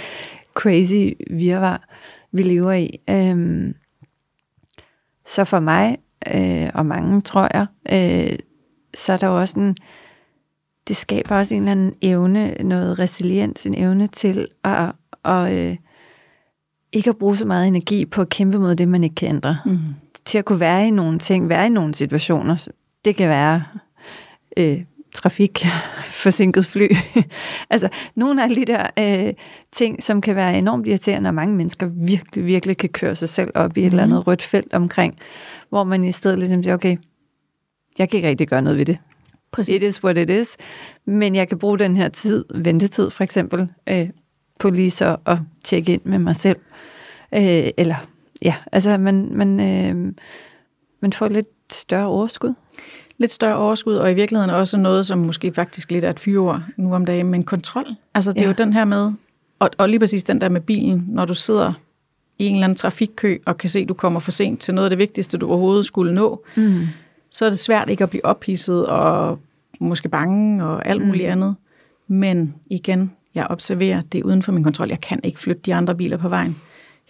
[0.53, 1.87] crazy virvar,
[2.31, 2.99] vi lever i.
[3.09, 3.75] Øhm,
[5.25, 5.97] så for mig,
[6.35, 8.39] øh, og mange tror jeg, øh,
[8.93, 9.75] så er der jo også en,
[10.87, 14.91] det skaber også en eller anden evne, noget resiliens, en evne til at,
[15.25, 15.77] at øh,
[16.97, 19.57] ikke at bruge så meget energi på at kæmpe mod det, man ikke kan ændre.
[19.65, 19.77] Mm.
[20.25, 22.67] Til at kunne være i nogle ting, være i nogle situationer.
[23.05, 23.63] Det kan være
[24.57, 24.83] øh,
[25.13, 25.65] trafik,
[26.23, 26.87] forsinket fly.
[27.69, 29.33] altså nogle af de der øh,
[29.71, 33.51] ting, som kan være enormt irriterende, og mange mennesker virkelig, virkelig kan køre sig selv
[33.55, 33.87] op i et mm.
[33.87, 34.23] eller andet mhm.
[34.23, 35.17] rødt felt omkring,
[35.69, 36.97] hvor man i stedet ligesom siger, okay,
[37.97, 38.97] jeg kan ikke rigtig gøre noget ved det.
[39.51, 39.75] Præcis.
[39.75, 40.57] It is what it is.
[41.05, 44.09] Men jeg kan bruge den her tid, ventetid for eksempel, øh,
[44.59, 46.59] på lige så at tjekke ind med mig selv.
[47.33, 47.95] Øh, eller
[48.41, 50.13] ja, altså man, man, øh,
[50.99, 52.53] man får lidt større overskud.
[53.17, 56.61] Lidt større overskud, og i virkeligheden også noget, som måske faktisk lidt er et fyreord
[56.77, 57.85] nu om dagen, men kontrol.
[58.13, 58.49] Altså det er ja.
[58.49, 59.11] jo den her med,
[59.59, 61.73] og, og lige præcis den der med bilen, når du sidder
[62.39, 64.85] i en eller anden trafikkø og kan se, at du kommer for sent til noget
[64.85, 66.81] af det vigtigste, du overhovedet skulle nå, mm.
[67.31, 69.39] så er det svært ikke at blive ophidset og
[69.79, 71.31] måske bange og alt muligt mm.
[71.31, 71.55] andet.
[72.07, 74.89] Men igen, jeg observerer, det er uden for min kontrol.
[74.89, 76.55] Jeg kan ikke flytte de andre biler på vejen.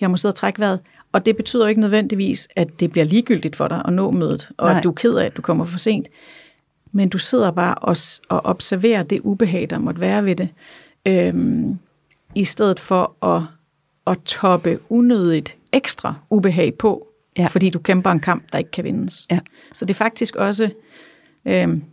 [0.01, 0.79] Jeg må sidde og trække vejret.
[1.11, 4.69] Og det betyder ikke nødvendigvis, at det bliver ligegyldigt for dig at nå mødet, og
[4.69, 4.77] Nej.
[4.77, 6.07] at du er ked af, at du kommer for sent.
[6.91, 7.95] Men du sidder bare og,
[8.29, 10.49] og observerer det ubehag, der måtte være ved det,
[11.05, 11.77] øhm,
[12.35, 13.43] i stedet for at,
[14.07, 17.45] at toppe unødigt ekstra ubehag på, ja.
[17.45, 19.27] fordi du kæmper en kamp, der ikke kan vindes.
[19.31, 19.39] Ja.
[19.73, 20.69] Så det er faktisk også,
[21.45, 21.83] øhm,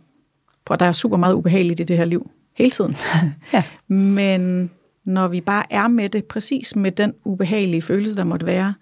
[0.65, 2.95] prøv, der er super meget ubehageligt i det her liv, hele tiden.
[3.53, 3.63] ja.
[3.87, 4.71] Men
[5.05, 8.73] når vi bare er med det, præcis med den ubehagelige følelse, der måtte være,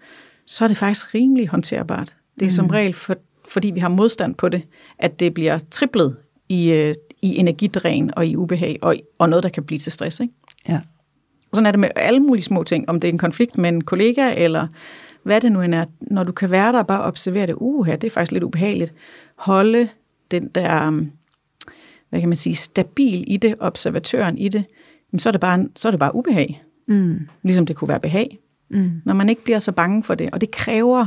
[0.46, 2.16] så er det faktisk rimelig håndterbart.
[2.36, 2.50] Det er mm.
[2.50, 3.16] som regel, for,
[3.50, 4.62] fordi vi har modstand på det,
[5.00, 6.16] at det bliver triplet
[6.50, 10.20] i, øh, i energidræn og i ubehag, og, og noget, der kan blive til stress.
[10.20, 10.34] Ikke?
[10.70, 10.80] Ja.
[11.52, 13.70] Og sådan er det med alle mulige små ting, om det er en konflikt med
[13.70, 14.68] en kollega, eller
[15.24, 15.86] hvad det nu end er.
[16.02, 18.44] Når du kan være der og bare observere det, uh, her, det er faktisk lidt
[18.44, 18.94] ubehageligt.
[19.38, 19.90] Holde
[20.32, 21.06] den der,
[22.14, 24.66] hvad kan man sige, stabil i det, observatøren i det,
[25.18, 26.64] så er det bare, så er det bare ubehag.
[26.88, 27.20] Mm.
[27.44, 28.40] Ligesom det kunne være behag.
[28.70, 29.02] Mm.
[29.06, 30.30] Når man ikke bliver så bange for det.
[30.32, 31.06] Og det kræver,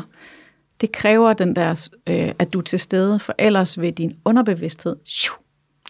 [0.81, 4.97] det kræver den der, øh, at du er til stede, for ellers vil din underbevidsthed,
[5.05, 5.37] shoo,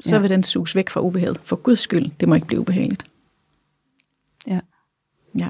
[0.00, 0.20] så ja.
[0.20, 1.40] vil den suges væk fra ubehaget.
[1.44, 3.04] For guds skyld, det må ikke blive ubehageligt.
[4.46, 4.60] Ja.
[5.38, 5.48] Ja.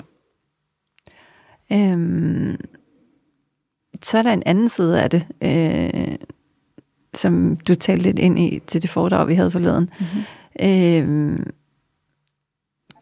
[1.73, 2.57] Øhm,
[4.03, 6.19] så er der en anden side af det, øh,
[7.19, 9.91] som du talte lidt ind i til det foredrag, vi havde forleden.
[10.01, 10.23] Mm-hmm.
[10.61, 11.51] Øhm,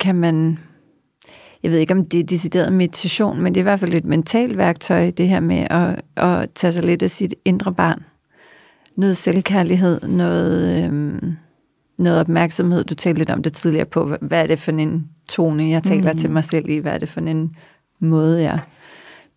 [0.01, 0.59] kan man,
[1.63, 4.05] jeg ved ikke om det er decideret meditation, men det er i hvert fald et
[4.05, 8.05] mentalt værktøj, det her med at, at tage sig lidt af sit indre barn.
[8.97, 11.37] Noget selvkærlighed, noget, øhm,
[11.97, 12.85] noget opmærksomhed.
[12.85, 16.13] Du talte lidt om det tidligere på, hvad er det for en tone, jeg taler
[16.13, 16.19] mm.
[16.19, 16.77] til mig selv i?
[16.77, 17.57] Hvad er det for en
[18.01, 18.59] måde, jeg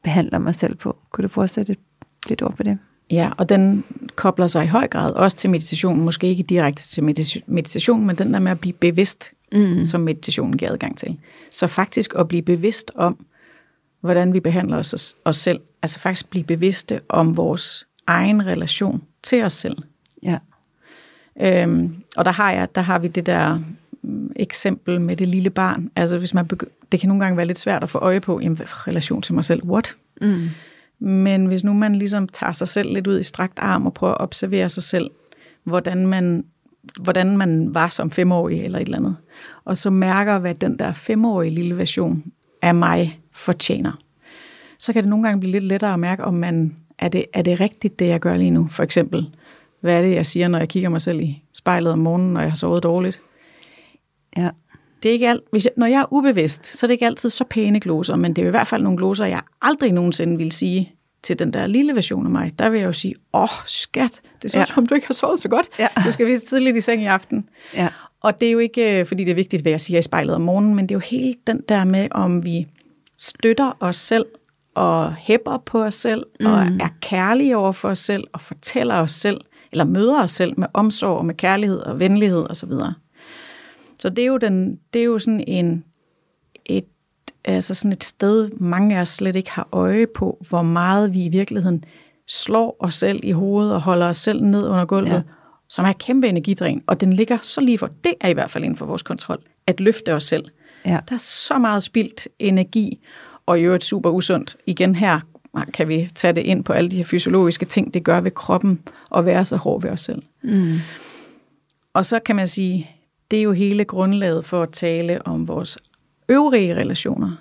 [0.03, 0.97] behandler mig selv på?
[1.11, 1.75] Kunne du fortsætte
[2.29, 2.77] lidt ord på det?
[3.11, 3.83] Ja, og den
[4.15, 6.01] kobler sig i høj grad også til meditation.
[6.01, 7.03] Måske ikke direkte til
[7.47, 9.81] meditation, men den der med at blive bevidst mm.
[9.81, 11.17] som meditationen giver adgang til.
[11.51, 13.25] Så faktisk at blive bevidst om,
[14.01, 15.59] hvordan vi behandler os, os selv.
[15.81, 19.77] Altså faktisk blive bevidste om vores egen relation til os selv.
[20.23, 20.37] Ja.
[21.41, 23.59] Øhm, og der har jeg, der har vi det der
[24.01, 25.91] mm, eksempel med det lille barn.
[25.95, 28.39] Altså hvis man begy- det kan nogle gange være lidt svært at få øje på,
[28.39, 29.95] jamen, relation til mig selv, what?
[30.21, 30.49] Mm.
[30.99, 34.13] Men hvis nu man ligesom tager sig selv lidt ud i strakt arm og prøver
[34.13, 35.09] at observere sig selv,
[35.63, 36.45] hvordan man
[36.99, 39.15] hvordan man var som femårig eller et eller andet.
[39.65, 42.23] Og så mærker, hvad den der femårige lille version
[42.61, 43.91] af mig fortjener.
[44.79, 47.41] Så kan det nogle gange blive lidt lettere at mærke, om man er det, er
[47.41, 48.67] det rigtigt, det jeg gør lige nu?
[48.71, 49.29] For eksempel,
[49.81, 52.41] hvad er det, jeg siger, når jeg kigger mig selv i spejlet om morgenen, når
[52.41, 53.21] jeg har sovet dårligt?
[54.37, 54.49] Ja.
[55.07, 57.29] Det er ikke alt, hvis jeg, når jeg er ubevidst, så er det ikke altid
[57.29, 60.51] så pæne gloser, men det er i hvert fald nogle gloser, jeg aldrig nogensinde vil
[60.51, 60.93] sige
[61.23, 64.21] til den der lille version af mig, der vil jeg jo sige, åh oh, skat,
[64.41, 64.65] det er ja.
[64.65, 65.69] som du ikke har sovet så godt.
[65.79, 65.87] Ja.
[66.05, 67.49] Du skal vise tidligt i seng i aften.
[67.73, 67.87] Ja.
[68.21, 70.35] Og det er jo ikke, øh, fordi det er vigtigt, hvad jeg siger i spejlet
[70.35, 72.67] om morgenen, men det er jo hele den der med, om vi
[73.17, 74.25] støtter os selv
[74.75, 76.45] og hæpper på os selv, mm.
[76.45, 79.41] og er kærlige over for os selv, og fortæller os selv,
[79.71, 82.71] eller møder os selv med omsorg og med kærlighed og venlighed osv.
[82.71, 82.91] Så,
[83.99, 85.83] så det er jo, den, det er jo sådan en,
[86.65, 86.85] et
[87.47, 91.25] altså sådan et sted, mange af os slet ikke har øje på, hvor meget vi
[91.25, 91.83] i virkeligheden
[92.27, 95.21] slår os selv i hovedet og holder os selv ned under gulvet, ja.
[95.69, 98.63] som er kæmpe energidræn, og den ligger så lige for, det er i hvert fald
[98.63, 100.45] inden for vores kontrol, at løfte os selv.
[100.85, 100.99] Ja.
[101.09, 102.99] Der er så meget spildt energi,
[103.45, 104.57] og i øvrigt super usundt.
[104.65, 105.19] Igen her
[105.73, 108.81] kan vi tage det ind på alle de her fysiologiske ting, det gør ved kroppen
[109.15, 110.21] at være så hård ved os selv.
[110.43, 110.77] Mm.
[111.93, 112.96] Og så kan man sige,
[113.31, 115.77] det er jo hele grundlaget for at tale om vores
[116.29, 117.31] øvrige relationer.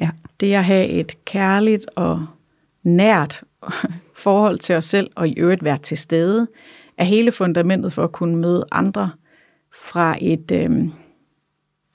[0.00, 0.10] Ja.
[0.40, 2.26] Det at have et kærligt og
[2.82, 3.42] nært
[4.14, 6.46] forhold til os selv, og i øvrigt være til stede,
[6.98, 9.10] er hele fundamentet for at kunne møde andre
[9.74, 10.70] fra et, øh,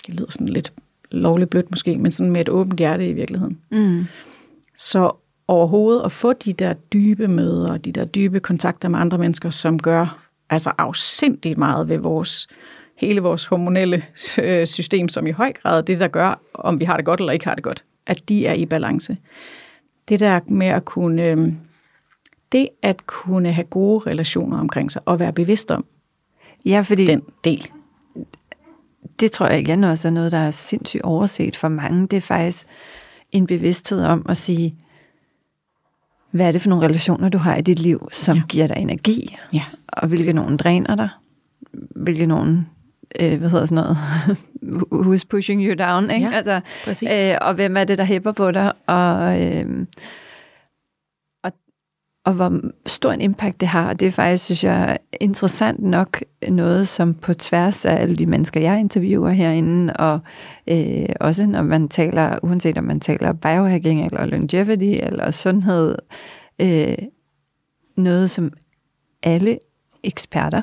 [0.07, 0.73] det lyder sådan lidt
[1.11, 3.59] lovligt blødt måske, men sådan med et åbent hjerte i virkeligheden.
[3.71, 4.05] Mm.
[4.75, 5.11] Så
[5.47, 9.79] overhovedet at få de der dybe møder, de der dybe kontakter med andre mennesker, som
[9.79, 12.47] gør altså afsindigt meget ved vores
[12.99, 14.03] hele vores hormonelle
[14.41, 17.19] øh, system, som i høj grad er det, der gør, om vi har det godt
[17.19, 19.17] eller ikke har det godt, at de er i balance.
[20.09, 21.53] Det der med at kunne, øh,
[22.51, 25.85] det at kunne have gode relationer omkring sig, og være bevidst om
[26.65, 27.67] ja, fordi den del.
[29.19, 32.07] det tror jeg igen også er noget, der er sindssygt overset for mange.
[32.07, 32.67] Det er faktisk
[33.31, 34.75] en bevidsthed om at sige,
[36.31, 38.43] hvad er det for nogle relationer, du har i dit liv, som ja.
[38.49, 39.63] giver dig energi, ja.
[39.87, 41.09] og hvilke nogen dræner dig,
[41.71, 42.67] hvilke nogen,
[43.19, 43.97] øh, hvad hedder sådan noget,
[45.05, 46.27] who's pushing you down, ikke?
[46.27, 47.09] Ja, altså, præcis.
[47.09, 49.85] Øh, og hvem er det, der hæpper på dig, og, øh,
[51.43, 51.51] og,
[52.25, 56.87] og hvor stor en impact det har, det er faktisk, synes jeg, interessant nok noget,
[56.87, 60.19] som på tværs af alle de mennesker, jeg interviewer herinde, og
[60.67, 65.95] øh, også når man taler, uanset om man taler biohacking, eller longevity, eller sundhed,
[66.59, 66.97] øh,
[67.97, 68.51] noget, som
[69.23, 69.59] alle
[70.03, 70.61] eksperter,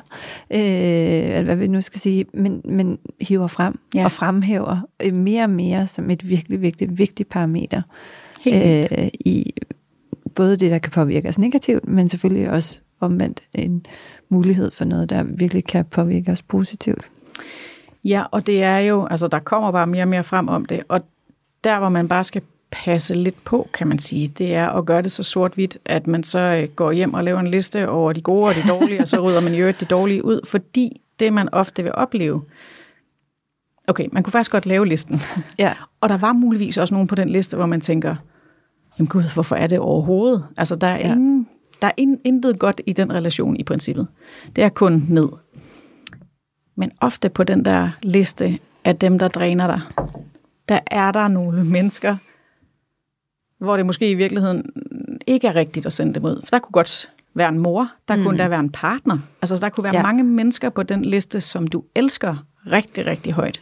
[0.51, 4.03] øh, eller hvad vi nu skal sige, men, men hiver frem Ja.
[4.03, 7.81] og fremhæver øh, mere og mere som et virkelig, virkelig vigtigt parameter
[8.41, 9.53] Helt øh, i
[10.35, 13.85] både det, der kan påvirke os negativt, men selvfølgelig også omvendt en
[14.29, 17.05] mulighed for noget, der virkelig kan påvirke os positivt.
[18.03, 20.83] Ja, og det er jo, altså der kommer bare mere og mere frem om det,
[20.87, 21.01] og
[21.63, 22.41] der hvor man bare skal
[22.71, 26.23] passe lidt på, kan man sige, det er at gøre det så sort-hvidt, at man
[26.23, 29.07] så øh, går hjem og laver en liste over de gode og de dårlige, og
[29.07, 32.41] så rydder man jo det dårlige ud, fordi det man ofte vil opleve,
[33.87, 35.19] okay, man kunne faktisk godt lave listen,
[35.59, 38.15] Ja, og der var muligvis også nogen på den liste, hvor man tænker,
[38.99, 40.45] jamen gud, hvorfor er det overhovedet?
[40.57, 41.07] Altså der er, Ja.
[41.07, 41.13] ja.
[41.13, 41.47] ingen,
[41.81, 44.07] der er in, intet godt i den relation i princippet.
[44.55, 45.29] Det er kun ned.
[46.75, 49.81] Men ofte på den der liste af dem, der dræner dig,
[50.69, 52.17] der er der nogle mennesker,
[53.59, 54.65] hvor det måske i virkeligheden
[55.27, 56.41] ikke er rigtigt at sende dem ud.
[56.43, 58.23] For der kunne godt være en mor, der mm.
[58.23, 59.17] kunne der være en partner.
[59.41, 60.01] Altså der kunne være Ja.
[60.01, 63.61] mange mennesker på den liste, som du elsker rigtig, rigtig højt.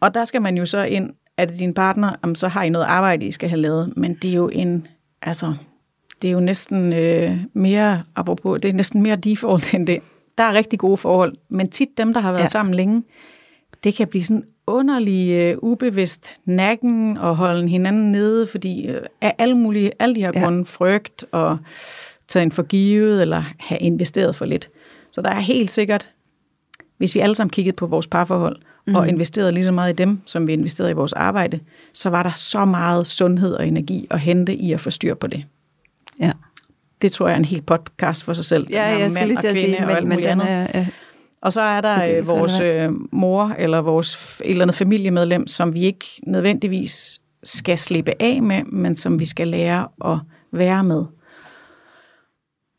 [0.00, 2.86] Og der skal man jo så ind, det din partner, jamen, så har I noget
[2.86, 4.86] arbejde, I skal have lavet, men det er jo en,
[5.22, 5.54] altså,
[6.22, 10.00] det er jo næsten øh, mere, apropos, det er næsten mere default end det.
[10.38, 12.46] Der er rigtig gode forhold, men tit dem, der har været ja.
[12.46, 13.02] sammen længe,
[13.84, 19.34] det kan blive sådan underlig, øh, ubevidst nakken og holde hinanden nede, fordi øh, af
[19.38, 20.38] alle mulige, alle de her Ja.
[20.40, 20.44] ja.
[20.44, 21.58] grunde, frygt og
[22.28, 24.70] tage en for givet, eller have investeret for lidt.
[25.12, 26.10] Så der er helt sikkert,
[26.98, 28.56] hvis vi alle sammen kiggede på vores parforhold,
[28.86, 28.94] mm.
[28.94, 31.60] og investerede lige så meget i dem, som vi investerede i vores arbejde,
[31.94, 35.26] så var der så meget sundhed og energi at hente i at få styr på
[35.26, 35.44] det.
[36.20, 36.32] ja.
[37.02, 38.66] Det tror jeg er en helt podcast for sig selv.
[38.70, 40.84] ja jeg skulle lige til at sige, men, men den er,
[41.42, 45.46] Og så er der Særdeles øh, vores øh, mor eller vores et eller andet familiemedlem,
[45.46, 50.18] som vi ikke nødvendigvis skal slippe af med, men som vi skal lære at
[50.52, 51.04] være med.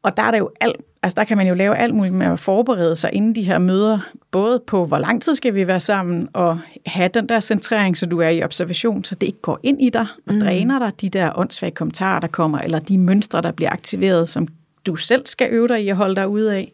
[0.04, 2.28] Og der er der jo alt, altså der kan man jo lave alt muligt med
[2.28, 4.00] at forberede sig inden de her møder,
[4.32, 8.06] både på hvor lang tid skal vi være sammen, og have den der centrering, så
[8.06, 10.40] du er i observation, så det ikke går ind i dig og mm.
[10.40, 14.48] dræner dig, de der åndssvage kommentarer, der kommer, eller de mønstre, der bliver aktiveret, som
[14.86, 16.72] du selv skal øve dig i at holde dig ude af.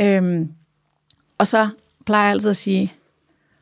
[0.00, 0.48] Øhm,
[1.42, 1.68] og så
[2.06, 2.92] plejer jeg altid at sige,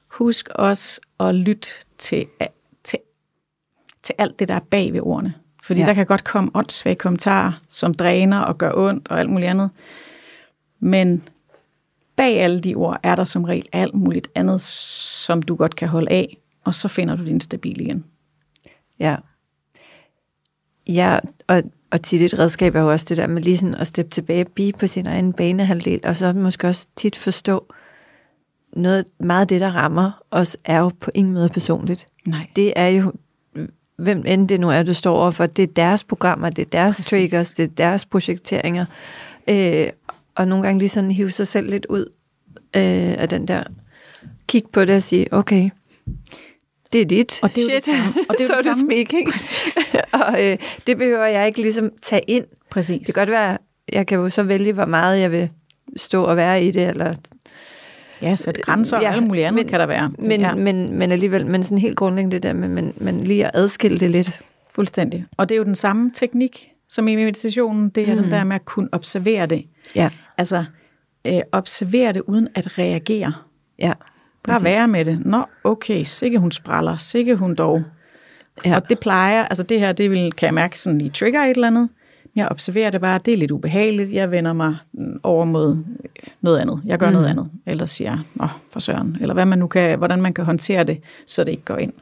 [0.09, 1.69] husk også at lytte
[1.99, 2.27] til,
[2.85, 2.99] til,
[4.03, 5.35] til alt det, der er bag ved ordene.
[5.63, 5.87] Fordi Ja.
[5.87, 9.71] der kan godt komme åndssvage kommentarer, som dræner og gør ondt og alt muligt andet.
[10.81, 11.29] Men
[12.17, 15.89] bag alle de ord er der som regel alt muligt andet, som du godt kan
[15.89, 18.05] holde af, og så finder du din stabil igen.
[18.99, 19.17] Ja.
[20.87, 23.87] Ja, og, og tit et redskab er jo også det der med lige sådan at
[23.87, 27.67] steppe tilbage, blive på sin egen banehalvdel, og så måske også tit forstå,
[28.73, 32.07] noget meget af det, der rammer os, er jo på ingen måde personligt.
[32.27, 32.47] Nej.
[32.57, 33.13] Det er jo,
[33.97, 36.97] hvem end det nu er, du står overfor, det er deres programmer, det er deres
[36.97, 37.11] Præcis.
[37.11, 38.87] triggers, det er deres projekteringer.
[39.49, 39.89] Øh,
[40.35, 42.07] og nogle gange lige sådan hive sig selv lidt ud
[42.77, 43.65] øh, af den der,
[44.49, 45.71] kig på det og sige, okay,
[46.93, 48.15] det er dit Og det er jo det shit, samme.
[48.29, 48.81] Og det er so det samme.
[48.93, 49.31] speak, ikke?
[49.33, 49.79] Præcis.
[50.13, 52.45] og øh, det behøver jeg ikke ligesom tage ind.
[52.71, 53.07] Præcis.
[53.07, 53.59] Det kan godt være,
[53.93, 55.51] jeg kan jo så vælge, hvor meget jeg vil
[55.97, 57.13] stå og være i det, eller
[58.23, 60.13] Ja, sætte grænser og Ja, alt muligt andet men- kan der være.
[60.19, 60.49] men, ja.
[60.49, 60.55] ja.
[60.55, 63.99] men, men alligevel, men sådan helt grundlæggende det der med, men, men lige at adskille
[63.99, 64.41] det lidt.
[64.75, 65.25] Fuldstændig.
[65.37, 67.89] Og det er jo den samme teknik som i meditationen.
[67.89, 68.23] Det er mm.
[68.23, 69.65] den der med at kunne observere det.
[69.95, 70.65] Ja, Altså,
[71.27, 73.33] øh, observere det uden at reagere.
[73.79, 73.93] ja.
[74.43, 75.27] Bare være med det.
[75.27, 77.83] Nå, okay, sikke hun spræller, sikke hun dog.
[78.65, 78.75] Ja.
[78.75, 81.51] Og det plejer, altså det her, det vil, kan jeg mærke sådan lige trigger et
[81.51, 81.89] eller andet.
[82.37, 84.13] Jeg observerer det bare, det er lidt ubehageligt.
[84.13, 85.85] Jeg vender mig mm, over mod
[86.41, 86.83] noget andet.
[86.85, 87.13] Jeg gør mm.
[87.13, 87.51] noget andet.
[87.67, 89.17] Eller siger, nå, for søren.
[89.21, 91.93] Eller hvad man nu kan, hvordan man kan håndtere det, så det ikke går ind.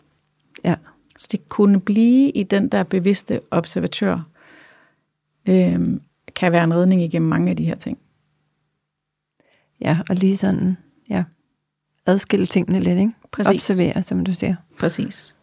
[0.64, 0.74] Ja.
[1.16, 4.20] Så det kunne blive i den der bevidste observatør,
[5.48, 6.00] øhm,
[6.36, 7.98] kan være en redning igennem mange af de her ting.
[9.80, 10.76] ja, og lige sådan,
[11.10, 11.24] ja,
[12.08, 13.12] adskille tingene lidt, ikke?
[13.32, 13.70] Præcis.
[13.70, 14.54] Observere, som du siger.
[14.78, 15.34] Præcis.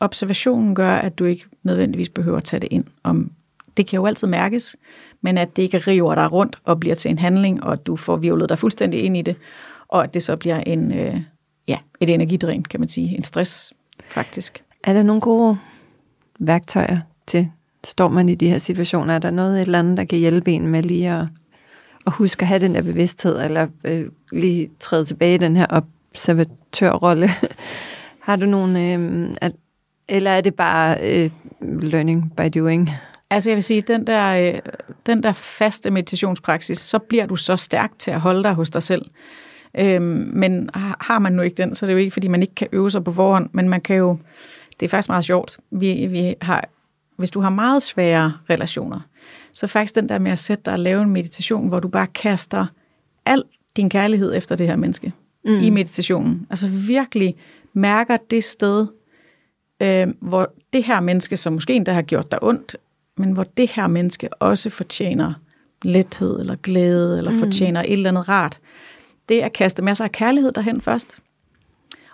[0.00, 2.84] Observationen gør, at du ikke nødvendigvis behøver at tage det ind.
[3.02, 3.30] Om,
[3.76, 4.76] det kan jo altid mærkes,
[5.20, 7.96] men at det ikke river dig rundt og bliver til en handling, og at du
[7.96, 9.36] får virvlet dig fuldstændig ind i det,
[9.88, 11.20] og at det så bliver en, øh,
[11.68, 13.16] ja, et energidræn, kan man sige.
[13.16, 13.74] En stress,
[14.08, 14.62] faktisk.
[14.84, 15.58] Er der nogle gode
[16.38, 17.48] værktøjer til,
[17.84, 19.14] står man i de her situationer?
[19.14, 21.28] Er der noget et eller andet, der kan hjælpe en med lige at,
[22.06, 25.66] at huske at have den der bevidsthed, eller øh, lige træde tilbage i den her
[26.12, 27.30] observatørrolle?
[28.26, 28.92] Har du nogle...
[28.92, 29.52] Øh, at,
[30.08, 31.30] eller er det bare øh,
[31.62, 32.90] learning by doing?
[33.30, 34.60] Altså jeg vil sige, den der, øh,
[35.06, 38.82] den der faste meditationspraksis, så bliver du så stærk til at holde dig hos dig
[38.82, 39.04] selv.
[39.78, 42.54] Øhm, men har man nu ikke den, så er det jo ikke, fordi man ikke
[42.54, 44.18] kan øve sig på forhånd, men man kan jo,
[44.80, 46.68] det er faktisk meget sjovt, vi, vi har,
[47.16, 49.00] hvis du har meget svære relationer,
[49.52, 52.06] så faktisk den der med at sætte dig og lave en meditation, hvor du bare
[52.06, 52.66] kaster
[53.26, 53.42] al
[53.76, 55.12] din kærlighed efter det her menneske
[55.44, 55.58] mm.
[55.58, 56.46] i meditationen.
[56.50, 57.36] Altså virkelig
[57.72, 58.86] mærker det sted,
[59.82, 62.76] øh, hvor det her menneske, som måske endda har gjort dig ondt,
[63.16, 65.34] men hvor det her menneske også fortjener
[65.82, 67.38] lethed eller glæde, eller mm.
[67.38, 68.58] fortjener et eller andet rart,
[69.28, 71.18] det er at kaste masser af kærlighed derhen først,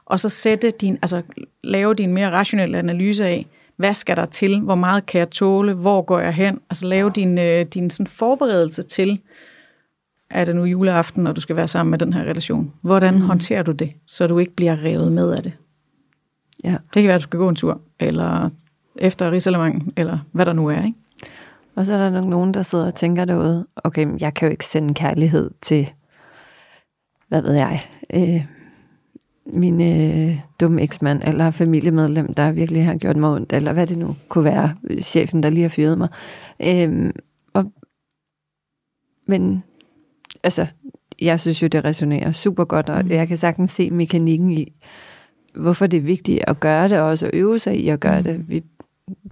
[0.06, 1.22] og så sætte din, altså
[1.64, 5.74] lave din mere rationelle analyse af, hvad skal der til, hvor meget kan jeg tåle,
[5.74, 9.20] hvor går jeg hen, altså lave din, øh, din sådan forberedelse til,
[10.30, 12.72] er det nu juleaften, når du skal være sammen med den her relation.
[12.80, 13.20] Hvordan mm.
[13.20, 15.52] håndterer du det, så du ikke bliver revet med af det?
[16.64, 16.76] Ja.
[16.94, 18.50] Det kan være, at du skal gå en tur, eller
[18.96, 20.98] efter Rigsalermangen, eller hvad der nu er, ikke?
[21.74, 24.50] Og så er der nok nogen, der sidder og tænker derude, okay, jeg kan jo
[24.50, 25.90] ikke sende kærlighed til,
[27.28, 27.80] hvad ved jeg,
[28.14, 28.44] øh,
[29.54, 33.98] min øh, dumme eksmand, eller familiemedlem, der virkelig har gjort mig ondt, eller hvad det
[33.98, 36.08] nu kunne være, chefen, der lige har fyret mig.
[36.60, 37.12] Øh,
[37.52, 37.72] og,
[39.26, 39.62] men
[40.42, 40.66] altså,
[41.20, 43.10] jeg synes jo, det resonerer super godt, og mm.
[43.10, 44.72] jeg kan sagtens se mekanikken i,
[45.54, 48.18] hvorfor det er vigtigt at gøre det, og også at øve sig i at gøre
[48.18, 48.24] mm.
[48.24, 48.48] det.
[48.48, 48.62] Vi,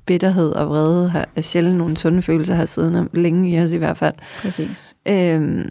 [0.07, 3.76] bitterhed og vrede har, er sjældent nogle sunde følelser har siddende længe i os i
[3.76, 4.14] hvert fald.
[4.38, 4.97] Præcis.
[5.07, 5.70] Øhm,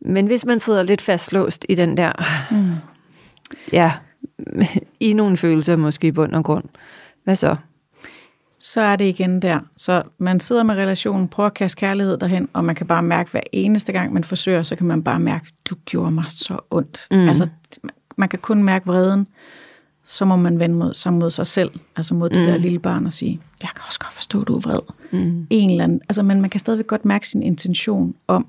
[0.00, 2.12] men hvis man sidder lidt fastlåst i den der,
[2.50, 2.74] mm.
[3.72, 3.92] ja,
[5.00, 6.64] i nogle følelser måske i bund og grund,
[7.24, 7.56] hvad så?
[8.60, 9.60] Så er det igen der.
[9.76, 13.30] Så man sidder med relationen, prøver at kaste kærlighed derhen, og man kan bare mærke,
[13.30, 17.06] hver eneste gang man forsøger, så kan man bare mærke, du gjorde mig så ondt.
[17.10, 17.28] Mm.
[17.28, 17.48] Altså,
[18.16, 19.28] man kan kun mærke vreden,
[20.04, 22.44] så må man vende mod, sig mod sig selv, altså mod det mm.
[22.44, 24.80] der lille barn og sige, jeg kan også godt forstå, at du er vred.
[25.10, 25.46] Mm.
[25.50, 28.46] En eller anden, altså, men man kan stadigvæk godt mærke sin intention om,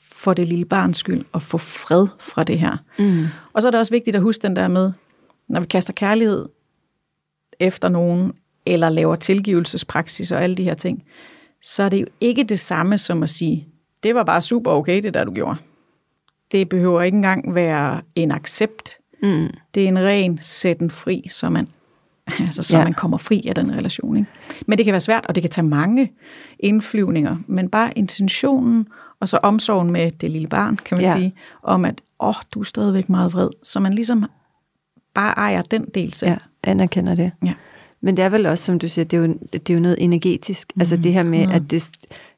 [0.00, 2.76] for det lille barns skyld, at få fred fra det her.
[2.98, 3.24] Mm.
[3.52, 4.92] Og så er det også vigtigt at huske den der med,
[5.48, 6.46] når vi kaster kærlighed
[7.60, 8.32] efter nogen,
[8.66, 11.04] eller laver tilgivelsespraksis og alle de her ting,
[11.62, 13.68] så er det jo ikke det samme som at sige,
[14.02, 15.56] det var bare super okay, det der du gjorde.
[16.52, 18.98] Det behøver ikke engang være en accept.
[19.22, 19.48] Mm.
[19.74, 21.68] Det er en ren sætten fri, så man,
[22.40, 22.84] altså, så ja.
[22.84, 24.16] man kommer fri af den relation.
[24.16, 24.30] Ikke?
[24.66, 26.12] Men det kan være svært, og det kan tage mange
[26.58, 28.88] indflyvninger, men bare intentionen,
[29.20, 31.16] og så omsorgen med det lille barn, kan man ja.
[31.16, 34.24] sige, om at, åh, oh, du er stadigvæk meget vred, så man ligesom
[35.14, 36.30] bare ejer den del selv.
[36.30, 37.32] Ja, anerkender det.
[37.44, 37.54] Ja.
[38.00, 39.96] Men det er vel også, som du siger, det er jo, det er jo noget
[40.00, 40.72] energetisk.
[40.74, 41.88] Mm, altså det her med, at det,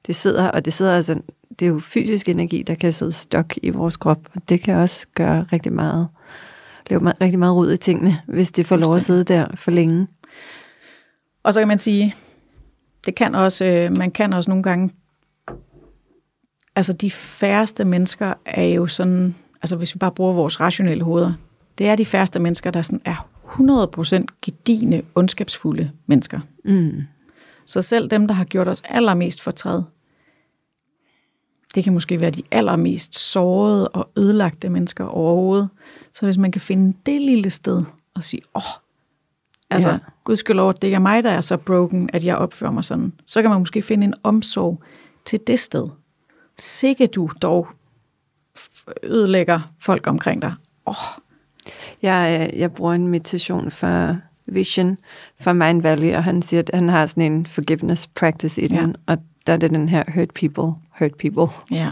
[0.06, 1.20] det sidder, og det sidder altså,
[1.58, 4.74] det er jo fysisk energi, der kan sidde stok i vores krop, og det kan
[4.74, 6.08] også gøre rigtig meget,
[6.90, 10.06] lave rigtig meget rod i tingene, hvis det får lov at sidde der for længe.
[11.42, 12.14] Og så kan man sige,
[13.06, 14.90] det kan også, øh, man kan også nogle gange,
[16.76, 21.32] altså de færreste mennesker er jo sådan, altså hvis vi bare bruger vores rationelle hoveder,
[21.78, 26.40] det er de færreste mennesker, der sådan er 100% gedine, ondskabsfulde mennesker.
[26.64, 27.02] Mm.
[27.66, 29.82] Så selv dem, der har gjort os allermest fortræd,
[31.74, 35.68] det kan måske være de allermest sårede og ødelagte mennesker overhovedet.
[36.12, 37.84] Så hvis man kan finde det lille sted
[38.14, 38.72] og sige, åh, oh,
[39.70, 39.98] altså, ja.
[40.24, 43.50] gudskelov, det er mig, der er så broken, at jeg opfører mig sådan, så kan
[43.50, 44.82] man måske finde en omsorg
[45.24, 45.88] til det sted.
[46.58, 47.68] Sikke du dog
[49.02, 50.54] ødelægger folk omkring dig.
[50.86, 51.21] Åh, oh,
[52.02, 54.98] jeg, øh, jeg bruger en meditation for Vision
[55.40, 58.76] for Mind Valley, og han siger, at han har sådan en forgiveness practice i den,
[58.76, 59.12] ja.
[59.12, 61.54] og der er det den her hurt people, hurt people.
[61.70, 61.90] Ja.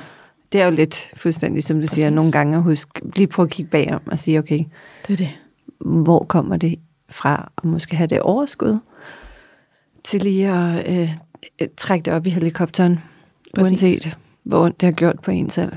[0.53, 1.99] Det er jo lidt fuldstændig, som du Præcis.
[1.99, 4.65] siger, nogle gange at huske, lige prøve at kigge bagom og sige, okay,
[5.07, 5.39] det er det.
[5.79, 8.79] hvor kommer det fra, og måske have det overskud
[10.05, 10.91] til lige at
[11.61, 13.01] øh, trække det op i helikopteren,
[13.55, 13.83] Præcis.
[13.83, 15.73] uanset hvor ondt det har gjort på en selv.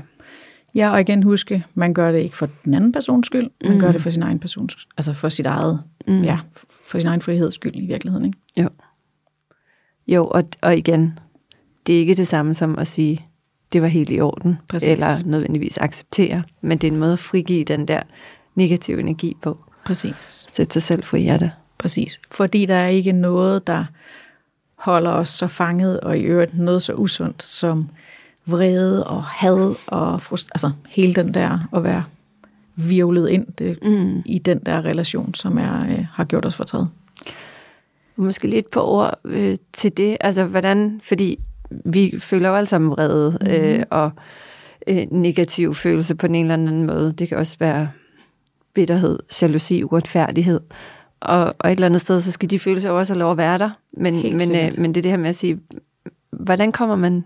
[0.74, 3.80] Ja, og igen huske, man gør det ikke for den anden persons skyld, man mm.
[3.80, 6.22] gør det for sin egen persons, altså for sit eget, mm.
[6.22, 6.38] ja,
[6.84, 8.38] for sin egen friheds skyld i virkeligheden, ikke?
[8.56, 8.68] Jo.
[10.06, 11.18] Jo, og, og igen,
[11.86, 13.26] det er ikke det samme som at sige,
[13.72, 14.88] det var helt i orden, Præcis.
[14.88, 18.02] eller nødvendigvis acceptere, men det er en måde at frigive den der
[18.54, 19.58] negative energi på.
[19.84, 20.46] Præcis.
[20.52, 21.50] Sætte sig selv fri af det.
[21.78, 22.20] Præcis.
[22.30, 23.84] Fordi der er ikke noget, der
[24.74, 27.88] holder os så fanget, og i øvrigt noget så usundt, som
[28.46, 32.04] vrede og had og frust- altså hele den der at være
[32.76, 34.22] virvlet ind det, mm.
[34.26, 36.86] i den der relation, som er, øh, har gjort os fortræd.
[38.16, 41.38] Måske lidt på ord øh, til det, altså hvordan, fordi
[41.84, 43.46] vi føler jo alle sammen vrede mm.
[43.46, 44.10] øh, og
[44.86, 47.12] øh, negativ følelse på en eller anden måde.
[47.12, 47.88] Det kan også være
[48.74, 50.60] bitterhed, jalousi, uretfærdighed.
[51.20, 53.58] Og, og et eller andet sted, så skal de følelser også have lov at være
[53.58, 53.70] der.
[53.92, 55.58] Men, men, øh, men det er det her med at sige,
[56.30, 57.24] hvordan kommer man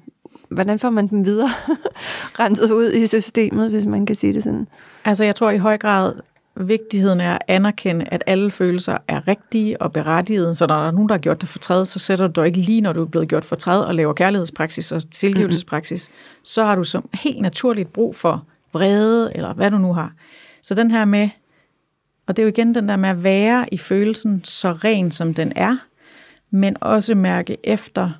[0.49, 1.51] hvordan får man dem videre
[2.41, 4.69] renset ud i systemet, hvis man kan sige det sådan?
[5.05, 6.15] Altså jeg tror i høj grad,
[6.57, 10.91] vigtigheden er at anerkende, at alle følelser er rigtige og berettigede, så når der er
[10.91, 13.07] nogen, der har gjort det fortræd, så sætter du dig ikke lige, når du er
[13.07, 16.45] blevet gjort fortræd og laver kærlighedspraksis og tilgivelsespraksis, mm-hmm.
[16.45, 20.13] så har du som helt naturligt brug for vrede, eller hvad du nu har.
[20.63, 21.29] Så den her med,
[22.27, 25.35] og det er jo igen den der med at være i følelsen så ren som
[25.35, 25.77] den er,
[26.51, 28.11] men også mærke efter,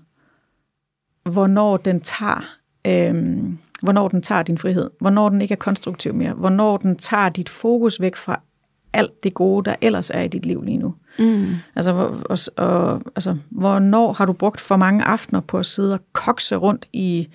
[1.29, 2.57] hvornår den tager,
[2.87, 7.29] øhm, hvornår den tager din frihed, hvornår den ikke er konstruktiv mere, hvornår den tager
[7.29, 8.41] dit fokus væk fra
[8.93, 10.95] alt det gode, der ellers er i dit liv lige nu.
[11.19, 11.55] Mm.
[11.77, 16.01] Altså, og, og, altså, hvornår har du brugt for mange aftener på at sidde og
[16.13, 17.29] kokse rundt i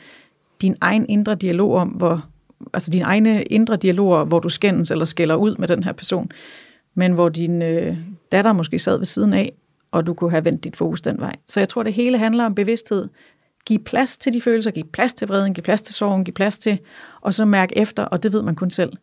[0.61, 2.25] din egen indre dialog om, hvor,
[2.73, 6.31] altså dine egne indre dialoger, hvor du skændes eller skælder ud med den her person,
[6.95, 7.97] men hvor din øh,
[8.31, 9.53] datter måske sad ved siden af,
[9.91, 11.35] og du kunne have vendt dit fokus den vej.
[11.47, 13.07] Så jeg tror, det hele handler om bevidsthed,
[13.65, 16.57] Giv plads til de følelser, giv plads til vreden, giv plads til sorgen, giv plads
[16.57, 16.79] til,
[17.21, 18.93] og så mærk efter, og det ved man kun selv.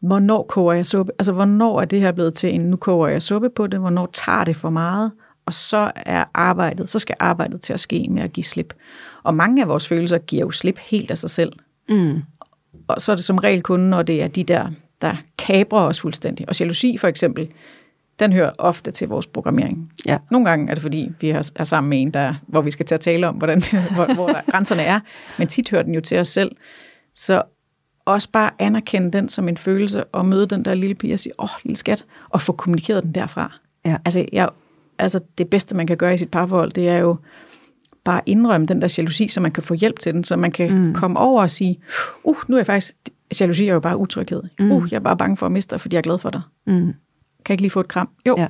[0.00, 1.12] Hvornår koger jeg suppe?
[1.18, 3.80] Altså, hvornår er det her blevet til en, nu koger jeg suppe på det?
[3.80, 5.12] Hvornår tager det for meget?
[5.46, 8.74] Og så er arbejdet, så skal arbejdet til at ske med at give slip.
[9.22, 11.52] Og mange af vores følelser giver jo slip helt af sig selv.
[11.88, 12.22] Mm.
[12.88, 14.70] Og så er det som regel kun, når det er de der,
[15.00, 16.48] der kabrer os fuldstændig.
[16.48, 17.48] Og jalousi for eksempel,
[18.18, 19.92] den hører ofte til vores programmering.
[20.06, 20.18] Ja.
[20.30, 22.94] Nogle gange er det, fordi vi er sammen med en, der, hvor vi skal til
[22.94, 23.62] at tale om, hvordan,
[23.94, 25.00] hvor, hvor der, grænserne er,
[25.38, 26.56] men tit hører den jo til os selv.
[27.14, 27.42] Så
[28.04, 31.32] også bare anerkende den som en følelse, og møde den der lille pige og sige,
[31.40, 33.58] åh, oh, lille skat, og få kommunikeret den derfra.
[33.84, 33.96] Ja.
[34.04, 34.48] Altså, jeg,
[34.98, 37.16] altså, det bedste, man kan gøre i sit parforhold, det er jo
[38.04, 40.74] bare indrømme den der jalousi, så man kan få hjælp til den, så man kan
[40.74, 40.94] mm.
[40.94, 41.80] komme over og sige,
[42.24, 42.94] uh, nu er jeg faktisk,
[43.40, 44.42] jalousi er jo bare utryghed.
[44.58, 44.72] Mm.
[44.72, 46.40] Uh, jeg er bare bange for at miste dig, fordi jeg er glad for dig.
[46.66, 46.92] Mm.
[47.44, 48.08] Kan jeg ikke lige få et kram?
[48.26, 48.46] Jo, ja.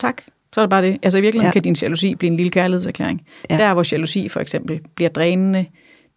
[0.00, 0.22] tak.
[0.52, 0.98] Så er det bare det.
[1.02, 1.52] Altså i virkeligheden ja.
[1.52, 3.26] kan din jalousi blive en lille kærlighedserklæring.
[3.50, 3.56] Ja.
[3.56, 5.66] Der hvor jalousi for eksempel bliver drænende,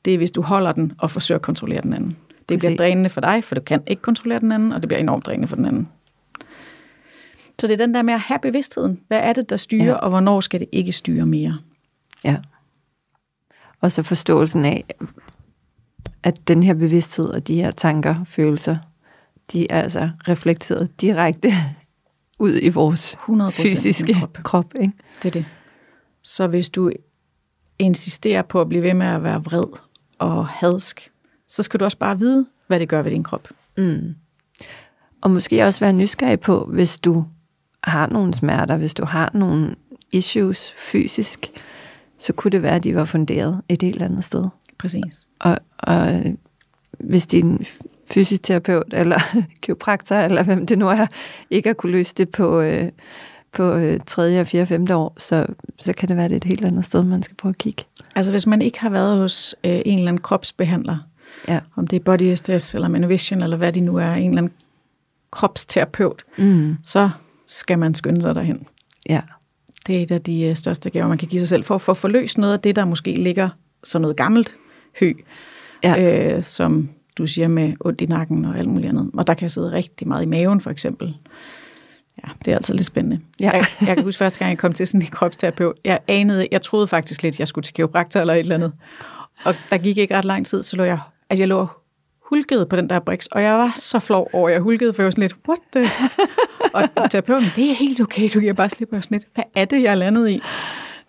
[0.05, 2.09] det er hvis du holder den og forsøger at kontrollere den anden.
[2.09, 2.59] Det Præcis.
[2.59, 5.25] bliver drænende for dig, for du kan ikke kontrollere den anden, og det bliver enormt
[5.25, 5.89] drænende for den anden.
[7.59, 8.99] Så det er den der med at have bevidstheden.
[9.07, 9.93] Hvad er det, der styrer, ja.
[9.93, 11.57] og hvornår skal det ikke styre mere?
[12.23, 12.37] Ja.
[13.81, 14.85] Og så forståelsen af,
[16.23, 18.77] at den her bevidsthed og de her tanker, følelser,
[19.51, 21.53] de er altså reflekteret direkte
[22.41, 24.37] ud i vores 100% fysiske krop.
[24.43, 24.93] krop ikke?
[25.23, 25.45] Det er det.
[26.23, 26.91] Så hvis du
[27.79, 29.79] insisterer på at blive ved med at være vred
[30.19, 31.11] og hadsk,
[31.47, 33.47] så skal du også bare vide, hvad det gør ved din krop.
[33.77, 34.15] Mm.
[35.21, 37.25] Og måske også være nysgerrig på, hvis du
[37.83, 39.75] har nogle smerter, hvis du har nogle
[40.11, 41.51] issues fysisk,
[42.17, 44.47] så kunne det være, at de var funderet et helt andet sted.
[44.77, 45.27] Præcis.
[45.39, 46.23] Og, og
[46.99, 47.65] hvis din
[48.11, 49.19] fysioterapeut eller
[49.61, 51.07] kiropraktor, eller hvem det nu er,
[51.49, 52.91] ikke har kunne løse det på, øh,
[53.51, 54.87] på øh, 3., 4., 5.
[54.91, 55.45] år, så,
[55.79, 57.83] så kan det være, det er et helt andet sted, man skal prøve at kigge.
[58.15, 60.97] Altså hvis man ikke har været hos øh, en eller anden kropsbehandler,
[61.47, 61.59] ja.
[61.75, 64.53] om det er Body SDS eller Manovision, eller hvad det nu er, en eller anden
[65.31, 66.77] kropsterapeut, mm.
[66.83, 67.09] så
[67.47, 68.67] skal man skynde sig derhen.
[69.09, 69.21] Ja.
[69.87, 71.91] Det er et af de øh, største gaver, man kan give sig selv, for, for
[71.91, 73.49] at forløse noget af det, der måske ligger
[73.83, 74.55] sådan noget gammelt
[74.99, 75.13] hø,
[75.83, 76.35] ja.
[76.37, 79.11] øh, som du siger med ondt i nakken og alt muligt andet.
[79.13, 81.17] Og der kan sidde rigtig meget i maven, for eksempel.
[82.23, 83.19] Ja, det er altså lidt spændende.
[83.39, 83.51] Ja.
[83.51, 85.75] Jeg, jeg kan huske første gang, jeg kom til sådan en kropsterapeut.
[85.85, 88.73] Jeg anede, jeg troede faktisk lidt, jeg skulle til kiropraktor eller et eller andet.
[89.43, 90.99] Og der gik ikke ret lang tid, så lå jeg,
[91.29, 91.67] at jeg lå
[92.31, 95.01] hulkede på den der briks, og jeg var så flov over, at jeg hulkede, for
[95.01, 95.91] jeg var sådan lidt, what the?
[96.73, 99.65] og terapeuten, det er helt okay, du giver bare slip, og sådan lidt, hvad er
[99.65, 100.41] det, jeg er landet i?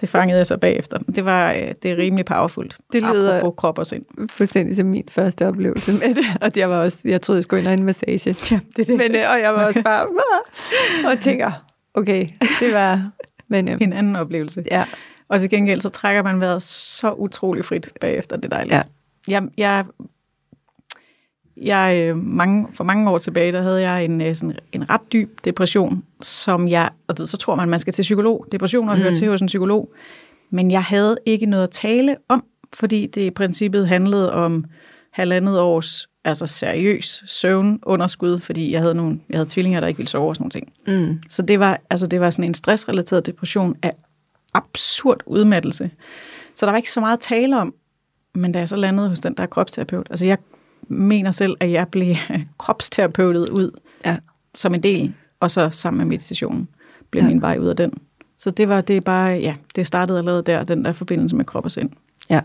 [0.03, 0.99] Det fangede jeg så bagefter.
[0.99, 2.79] Det var øh, det er rimelig powerfult.
[2.93, 4.05] Det lyder på krop og sind.
[4.31, 6.25] fuldstændig som min første oplevelse med det.
[6.41, 8.37] Og jeg var også, jeg troede, jeg skulle ind og en massage.
[8.51, 8.97] Ja, det det.
[8.97, 10.07] Men, øh, og jeg var også bare,
[11.13, 11.51] og tænker,
[11.95, 12.29] okay,
[12.61, 13.11] det var
[13.49, 14.65] men, øh, en anden oplevelse.
[14.71, 14.85] Ja.
[15.29, 18.37] Og til gengæld, så trækker man vejret så utrolig frit bagefter.
[18.37, 18.75] Det er dejligt.
[18.75, 18.83] Ja.
[19.29, 19.85] Jeg, jeg
[21.57, 25.13] jeg, øh, mange, for mange år tilbage, der havde jeg en, øh, sådan, en ret
[25.13, 28.47] dyb depression, som jeg, og så tror man, man skal til psykolog.
[28.53, 29.01] Depressioner mm.
[29.01, 29.93] hører til hos en psykolog.
[30.51, 34.65] Men jeg havde ikke noget at tale om, fordi det i princippet handlede om
[35.11, 40.09] halvandet års altså seriøs søvnunderskud, fordi jeg havde, nogle, jeg havde tvillinger, der ikke ville
[40.09, 40.73] sove og sådan nogle ting.
[41.11, 41.21] Mm.
[41.31, 43.93] Så det var, altså det var sådan en stressrelateret depression af
[44.55, 45.91] absurd udmattelse.
[46.55, 47.75] Så der var ikke så meget at tale om,
[48.35, 50.39] men da jeg så landede hos den der kropsterapeut, altså jeg
[50.93, 52.15] mener selv, at jeg blev
[52.59, 53.71] kropsterapeutet ud
[54.05, 54.17] Ja.
[54.55, 56.69] som en del, og så sammen med meditationen
[57.11, 57.29] blev Ja.
[57.29, 57.93] min vej ud af den.
[58.39, 61.65] Så det var det bare, ja, det startede allerede der, den der forbindelse med krop
[61.65, 61.91] og sind.
[62.31, 62.41] Ja.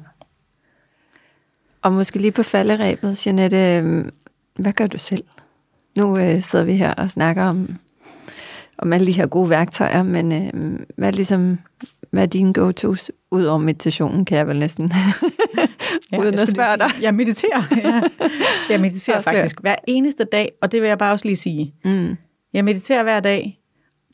[1.81, 4.11] Og måske lige på falderæbet, Jeanette, øhm,
[4.55, 5.23] hvad gør du selv?
[5.95, 7.75] Nu øh, sidder vi her og snakker om,
[8.77, 11.59] om alle de her gode værktøjer, men øh, hvad ligesom,
[12.11, 13.11] hvad er dine go-tos?
[13.31, 14.91] Ud over meditationen, kan jeg vel næsten,
[16.11, 16.91] ja, uden jeg at spørge dig.
[16.91, 17.63] sige, Jeg mediterer.
[17.83, 18.01] Ja.
[18.69, 21.73] Jeg mediterer faktisk hver eneste dag, og det vil jeg bare også lige sige.
[21.85, 22.15] Mm,
[22.53, 23.59] Jeg mediterer hver dag.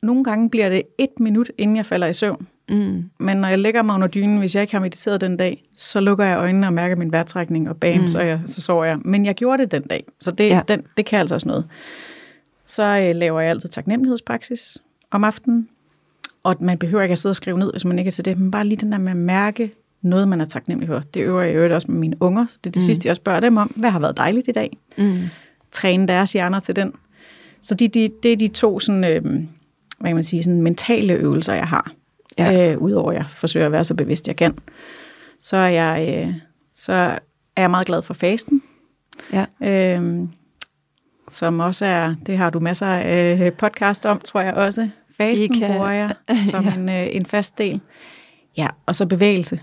[0.03, 2.47] Nogle gange bliver det et minut, inden jeg falder i søvn.
[2.69, 5.63] mm, Men når jeg lægger mig under dynen, hvis jeg ikke har mediteret den dag,
[5.75, 8.07] så lukker jeg øjnene og mærker min vejrtrækning og bam, mm.
[8.07, 8.97] så, jeg, så sover jeg.
[9.05, 10.61] Men jeg gjorde det den dag, så det, ja.
[10.67, 11.65] den, det kan altså også noget.
[12.65, 14.77] Så øh, laver jeg altid taknemmelighedspraksis
[15.11, 15.67] om aftenen.
[16.43, 18.39] Og man behøver ikke at sidde og skrive ned, hvis man ikke er til det,
[18.39, 19.71] men bare lige den der med at mærke
[20.01, 20.99] noget, man er taknemmelig for.
[21.13, 22.45] Det øver jeg øvrigt også med mine unger.
[22.45, 22.85] Så det er det mm.
[22.85, 23.67] sidste, jeg spørger dem om.
[23.75, 24.77] Hvad har været dejligt i dag?
[24.97, 25.19] mm,
[25.71, 26.93] træne deres hjerner til den.
[27.61, 31.13] Så de, de, det er de to sådan, øh, hvad kan man sige, sådan mentale
[31.13, 31.91] øvelser, jeg har.
[32.37, 32.51] Ja.
[32.51, 32.71] Ja.
[32.71, 34.57] Øh, Udover at jeg forsøger at være så bevidst, jeg kan.
[35.39, 36.33] Så er jeg, øh,
[36.73, 36.93] så
[37.55, 38.61] er jeg meget glad for fasten.
[39.33, 40.27] ja, Øh,
[41.27, 44.89] som også er, det har du masser af øh, podcast om, tror jeg også.
[45.17, 46.73] Fasten kan- bruger jeg som Ja.
[46.73, 47.81] en, øh, en fast del.
[48.57, 49.59] Ja, og så bevægelse.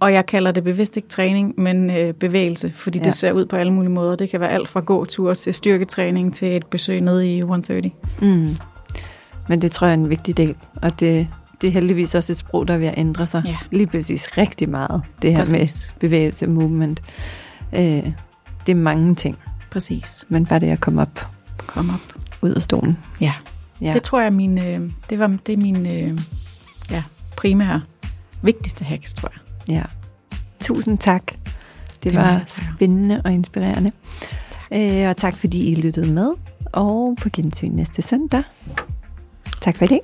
[0.00, 3.04] Og jeg kalder det bevidst ikke træning, men øh, bevægelse, fordi Ja.
[3.04, 4.16] det ser ud på alle mulige måder.
[4.16, 7.90] Det kan være alt fra gåtur til styrketræning til et besøg nede i 130.
[8.20, 8.46] mm.
[9.48, 11.28] Men det tror jeg er en vigtig del, og det,
[11.60, 13.56] det er heldigvis også et sprog, der er ved at ændre sig Ja.
[13.70, 15.02] lige præcis rigtig meget.
[15.22, 15.92] Det her Præcis.
[15.94, 17.02] med bevægelse, movement.
[17.72, 17.82] Øh,
[18.66, 19.38] det er mange ting,
[19.70, 20.24] Præcis.
[20.28, 21.26] men bare det at komme op
[21.66, 22.14] Kom op.
[22.42, 22.98] ud af stolen.
[23.20, 23.32] Ja.
[23.82, 23.92] Ja.
[23.94, 26.18] Det tror jeg, min, øh, det, var, det er min øh,
[26.90, 27.02] ja,
[27.36, 27.82] primære,
[28.42, 29.74] vigtigste hacks, tror jeg.
[29.76, 29.82] Ja.
[30.60, 31.22] Tusind tak.
[31.26, 32.66] Det, Det var tak.
[32.76, 33.92] spændende og inspirerende.
[34.72, 36.32] Øh, og tak fordi I lyttede med.
[36.72, 38.42] Og på gensyn næste søndag.
[39.60, 40.00] Tak for det.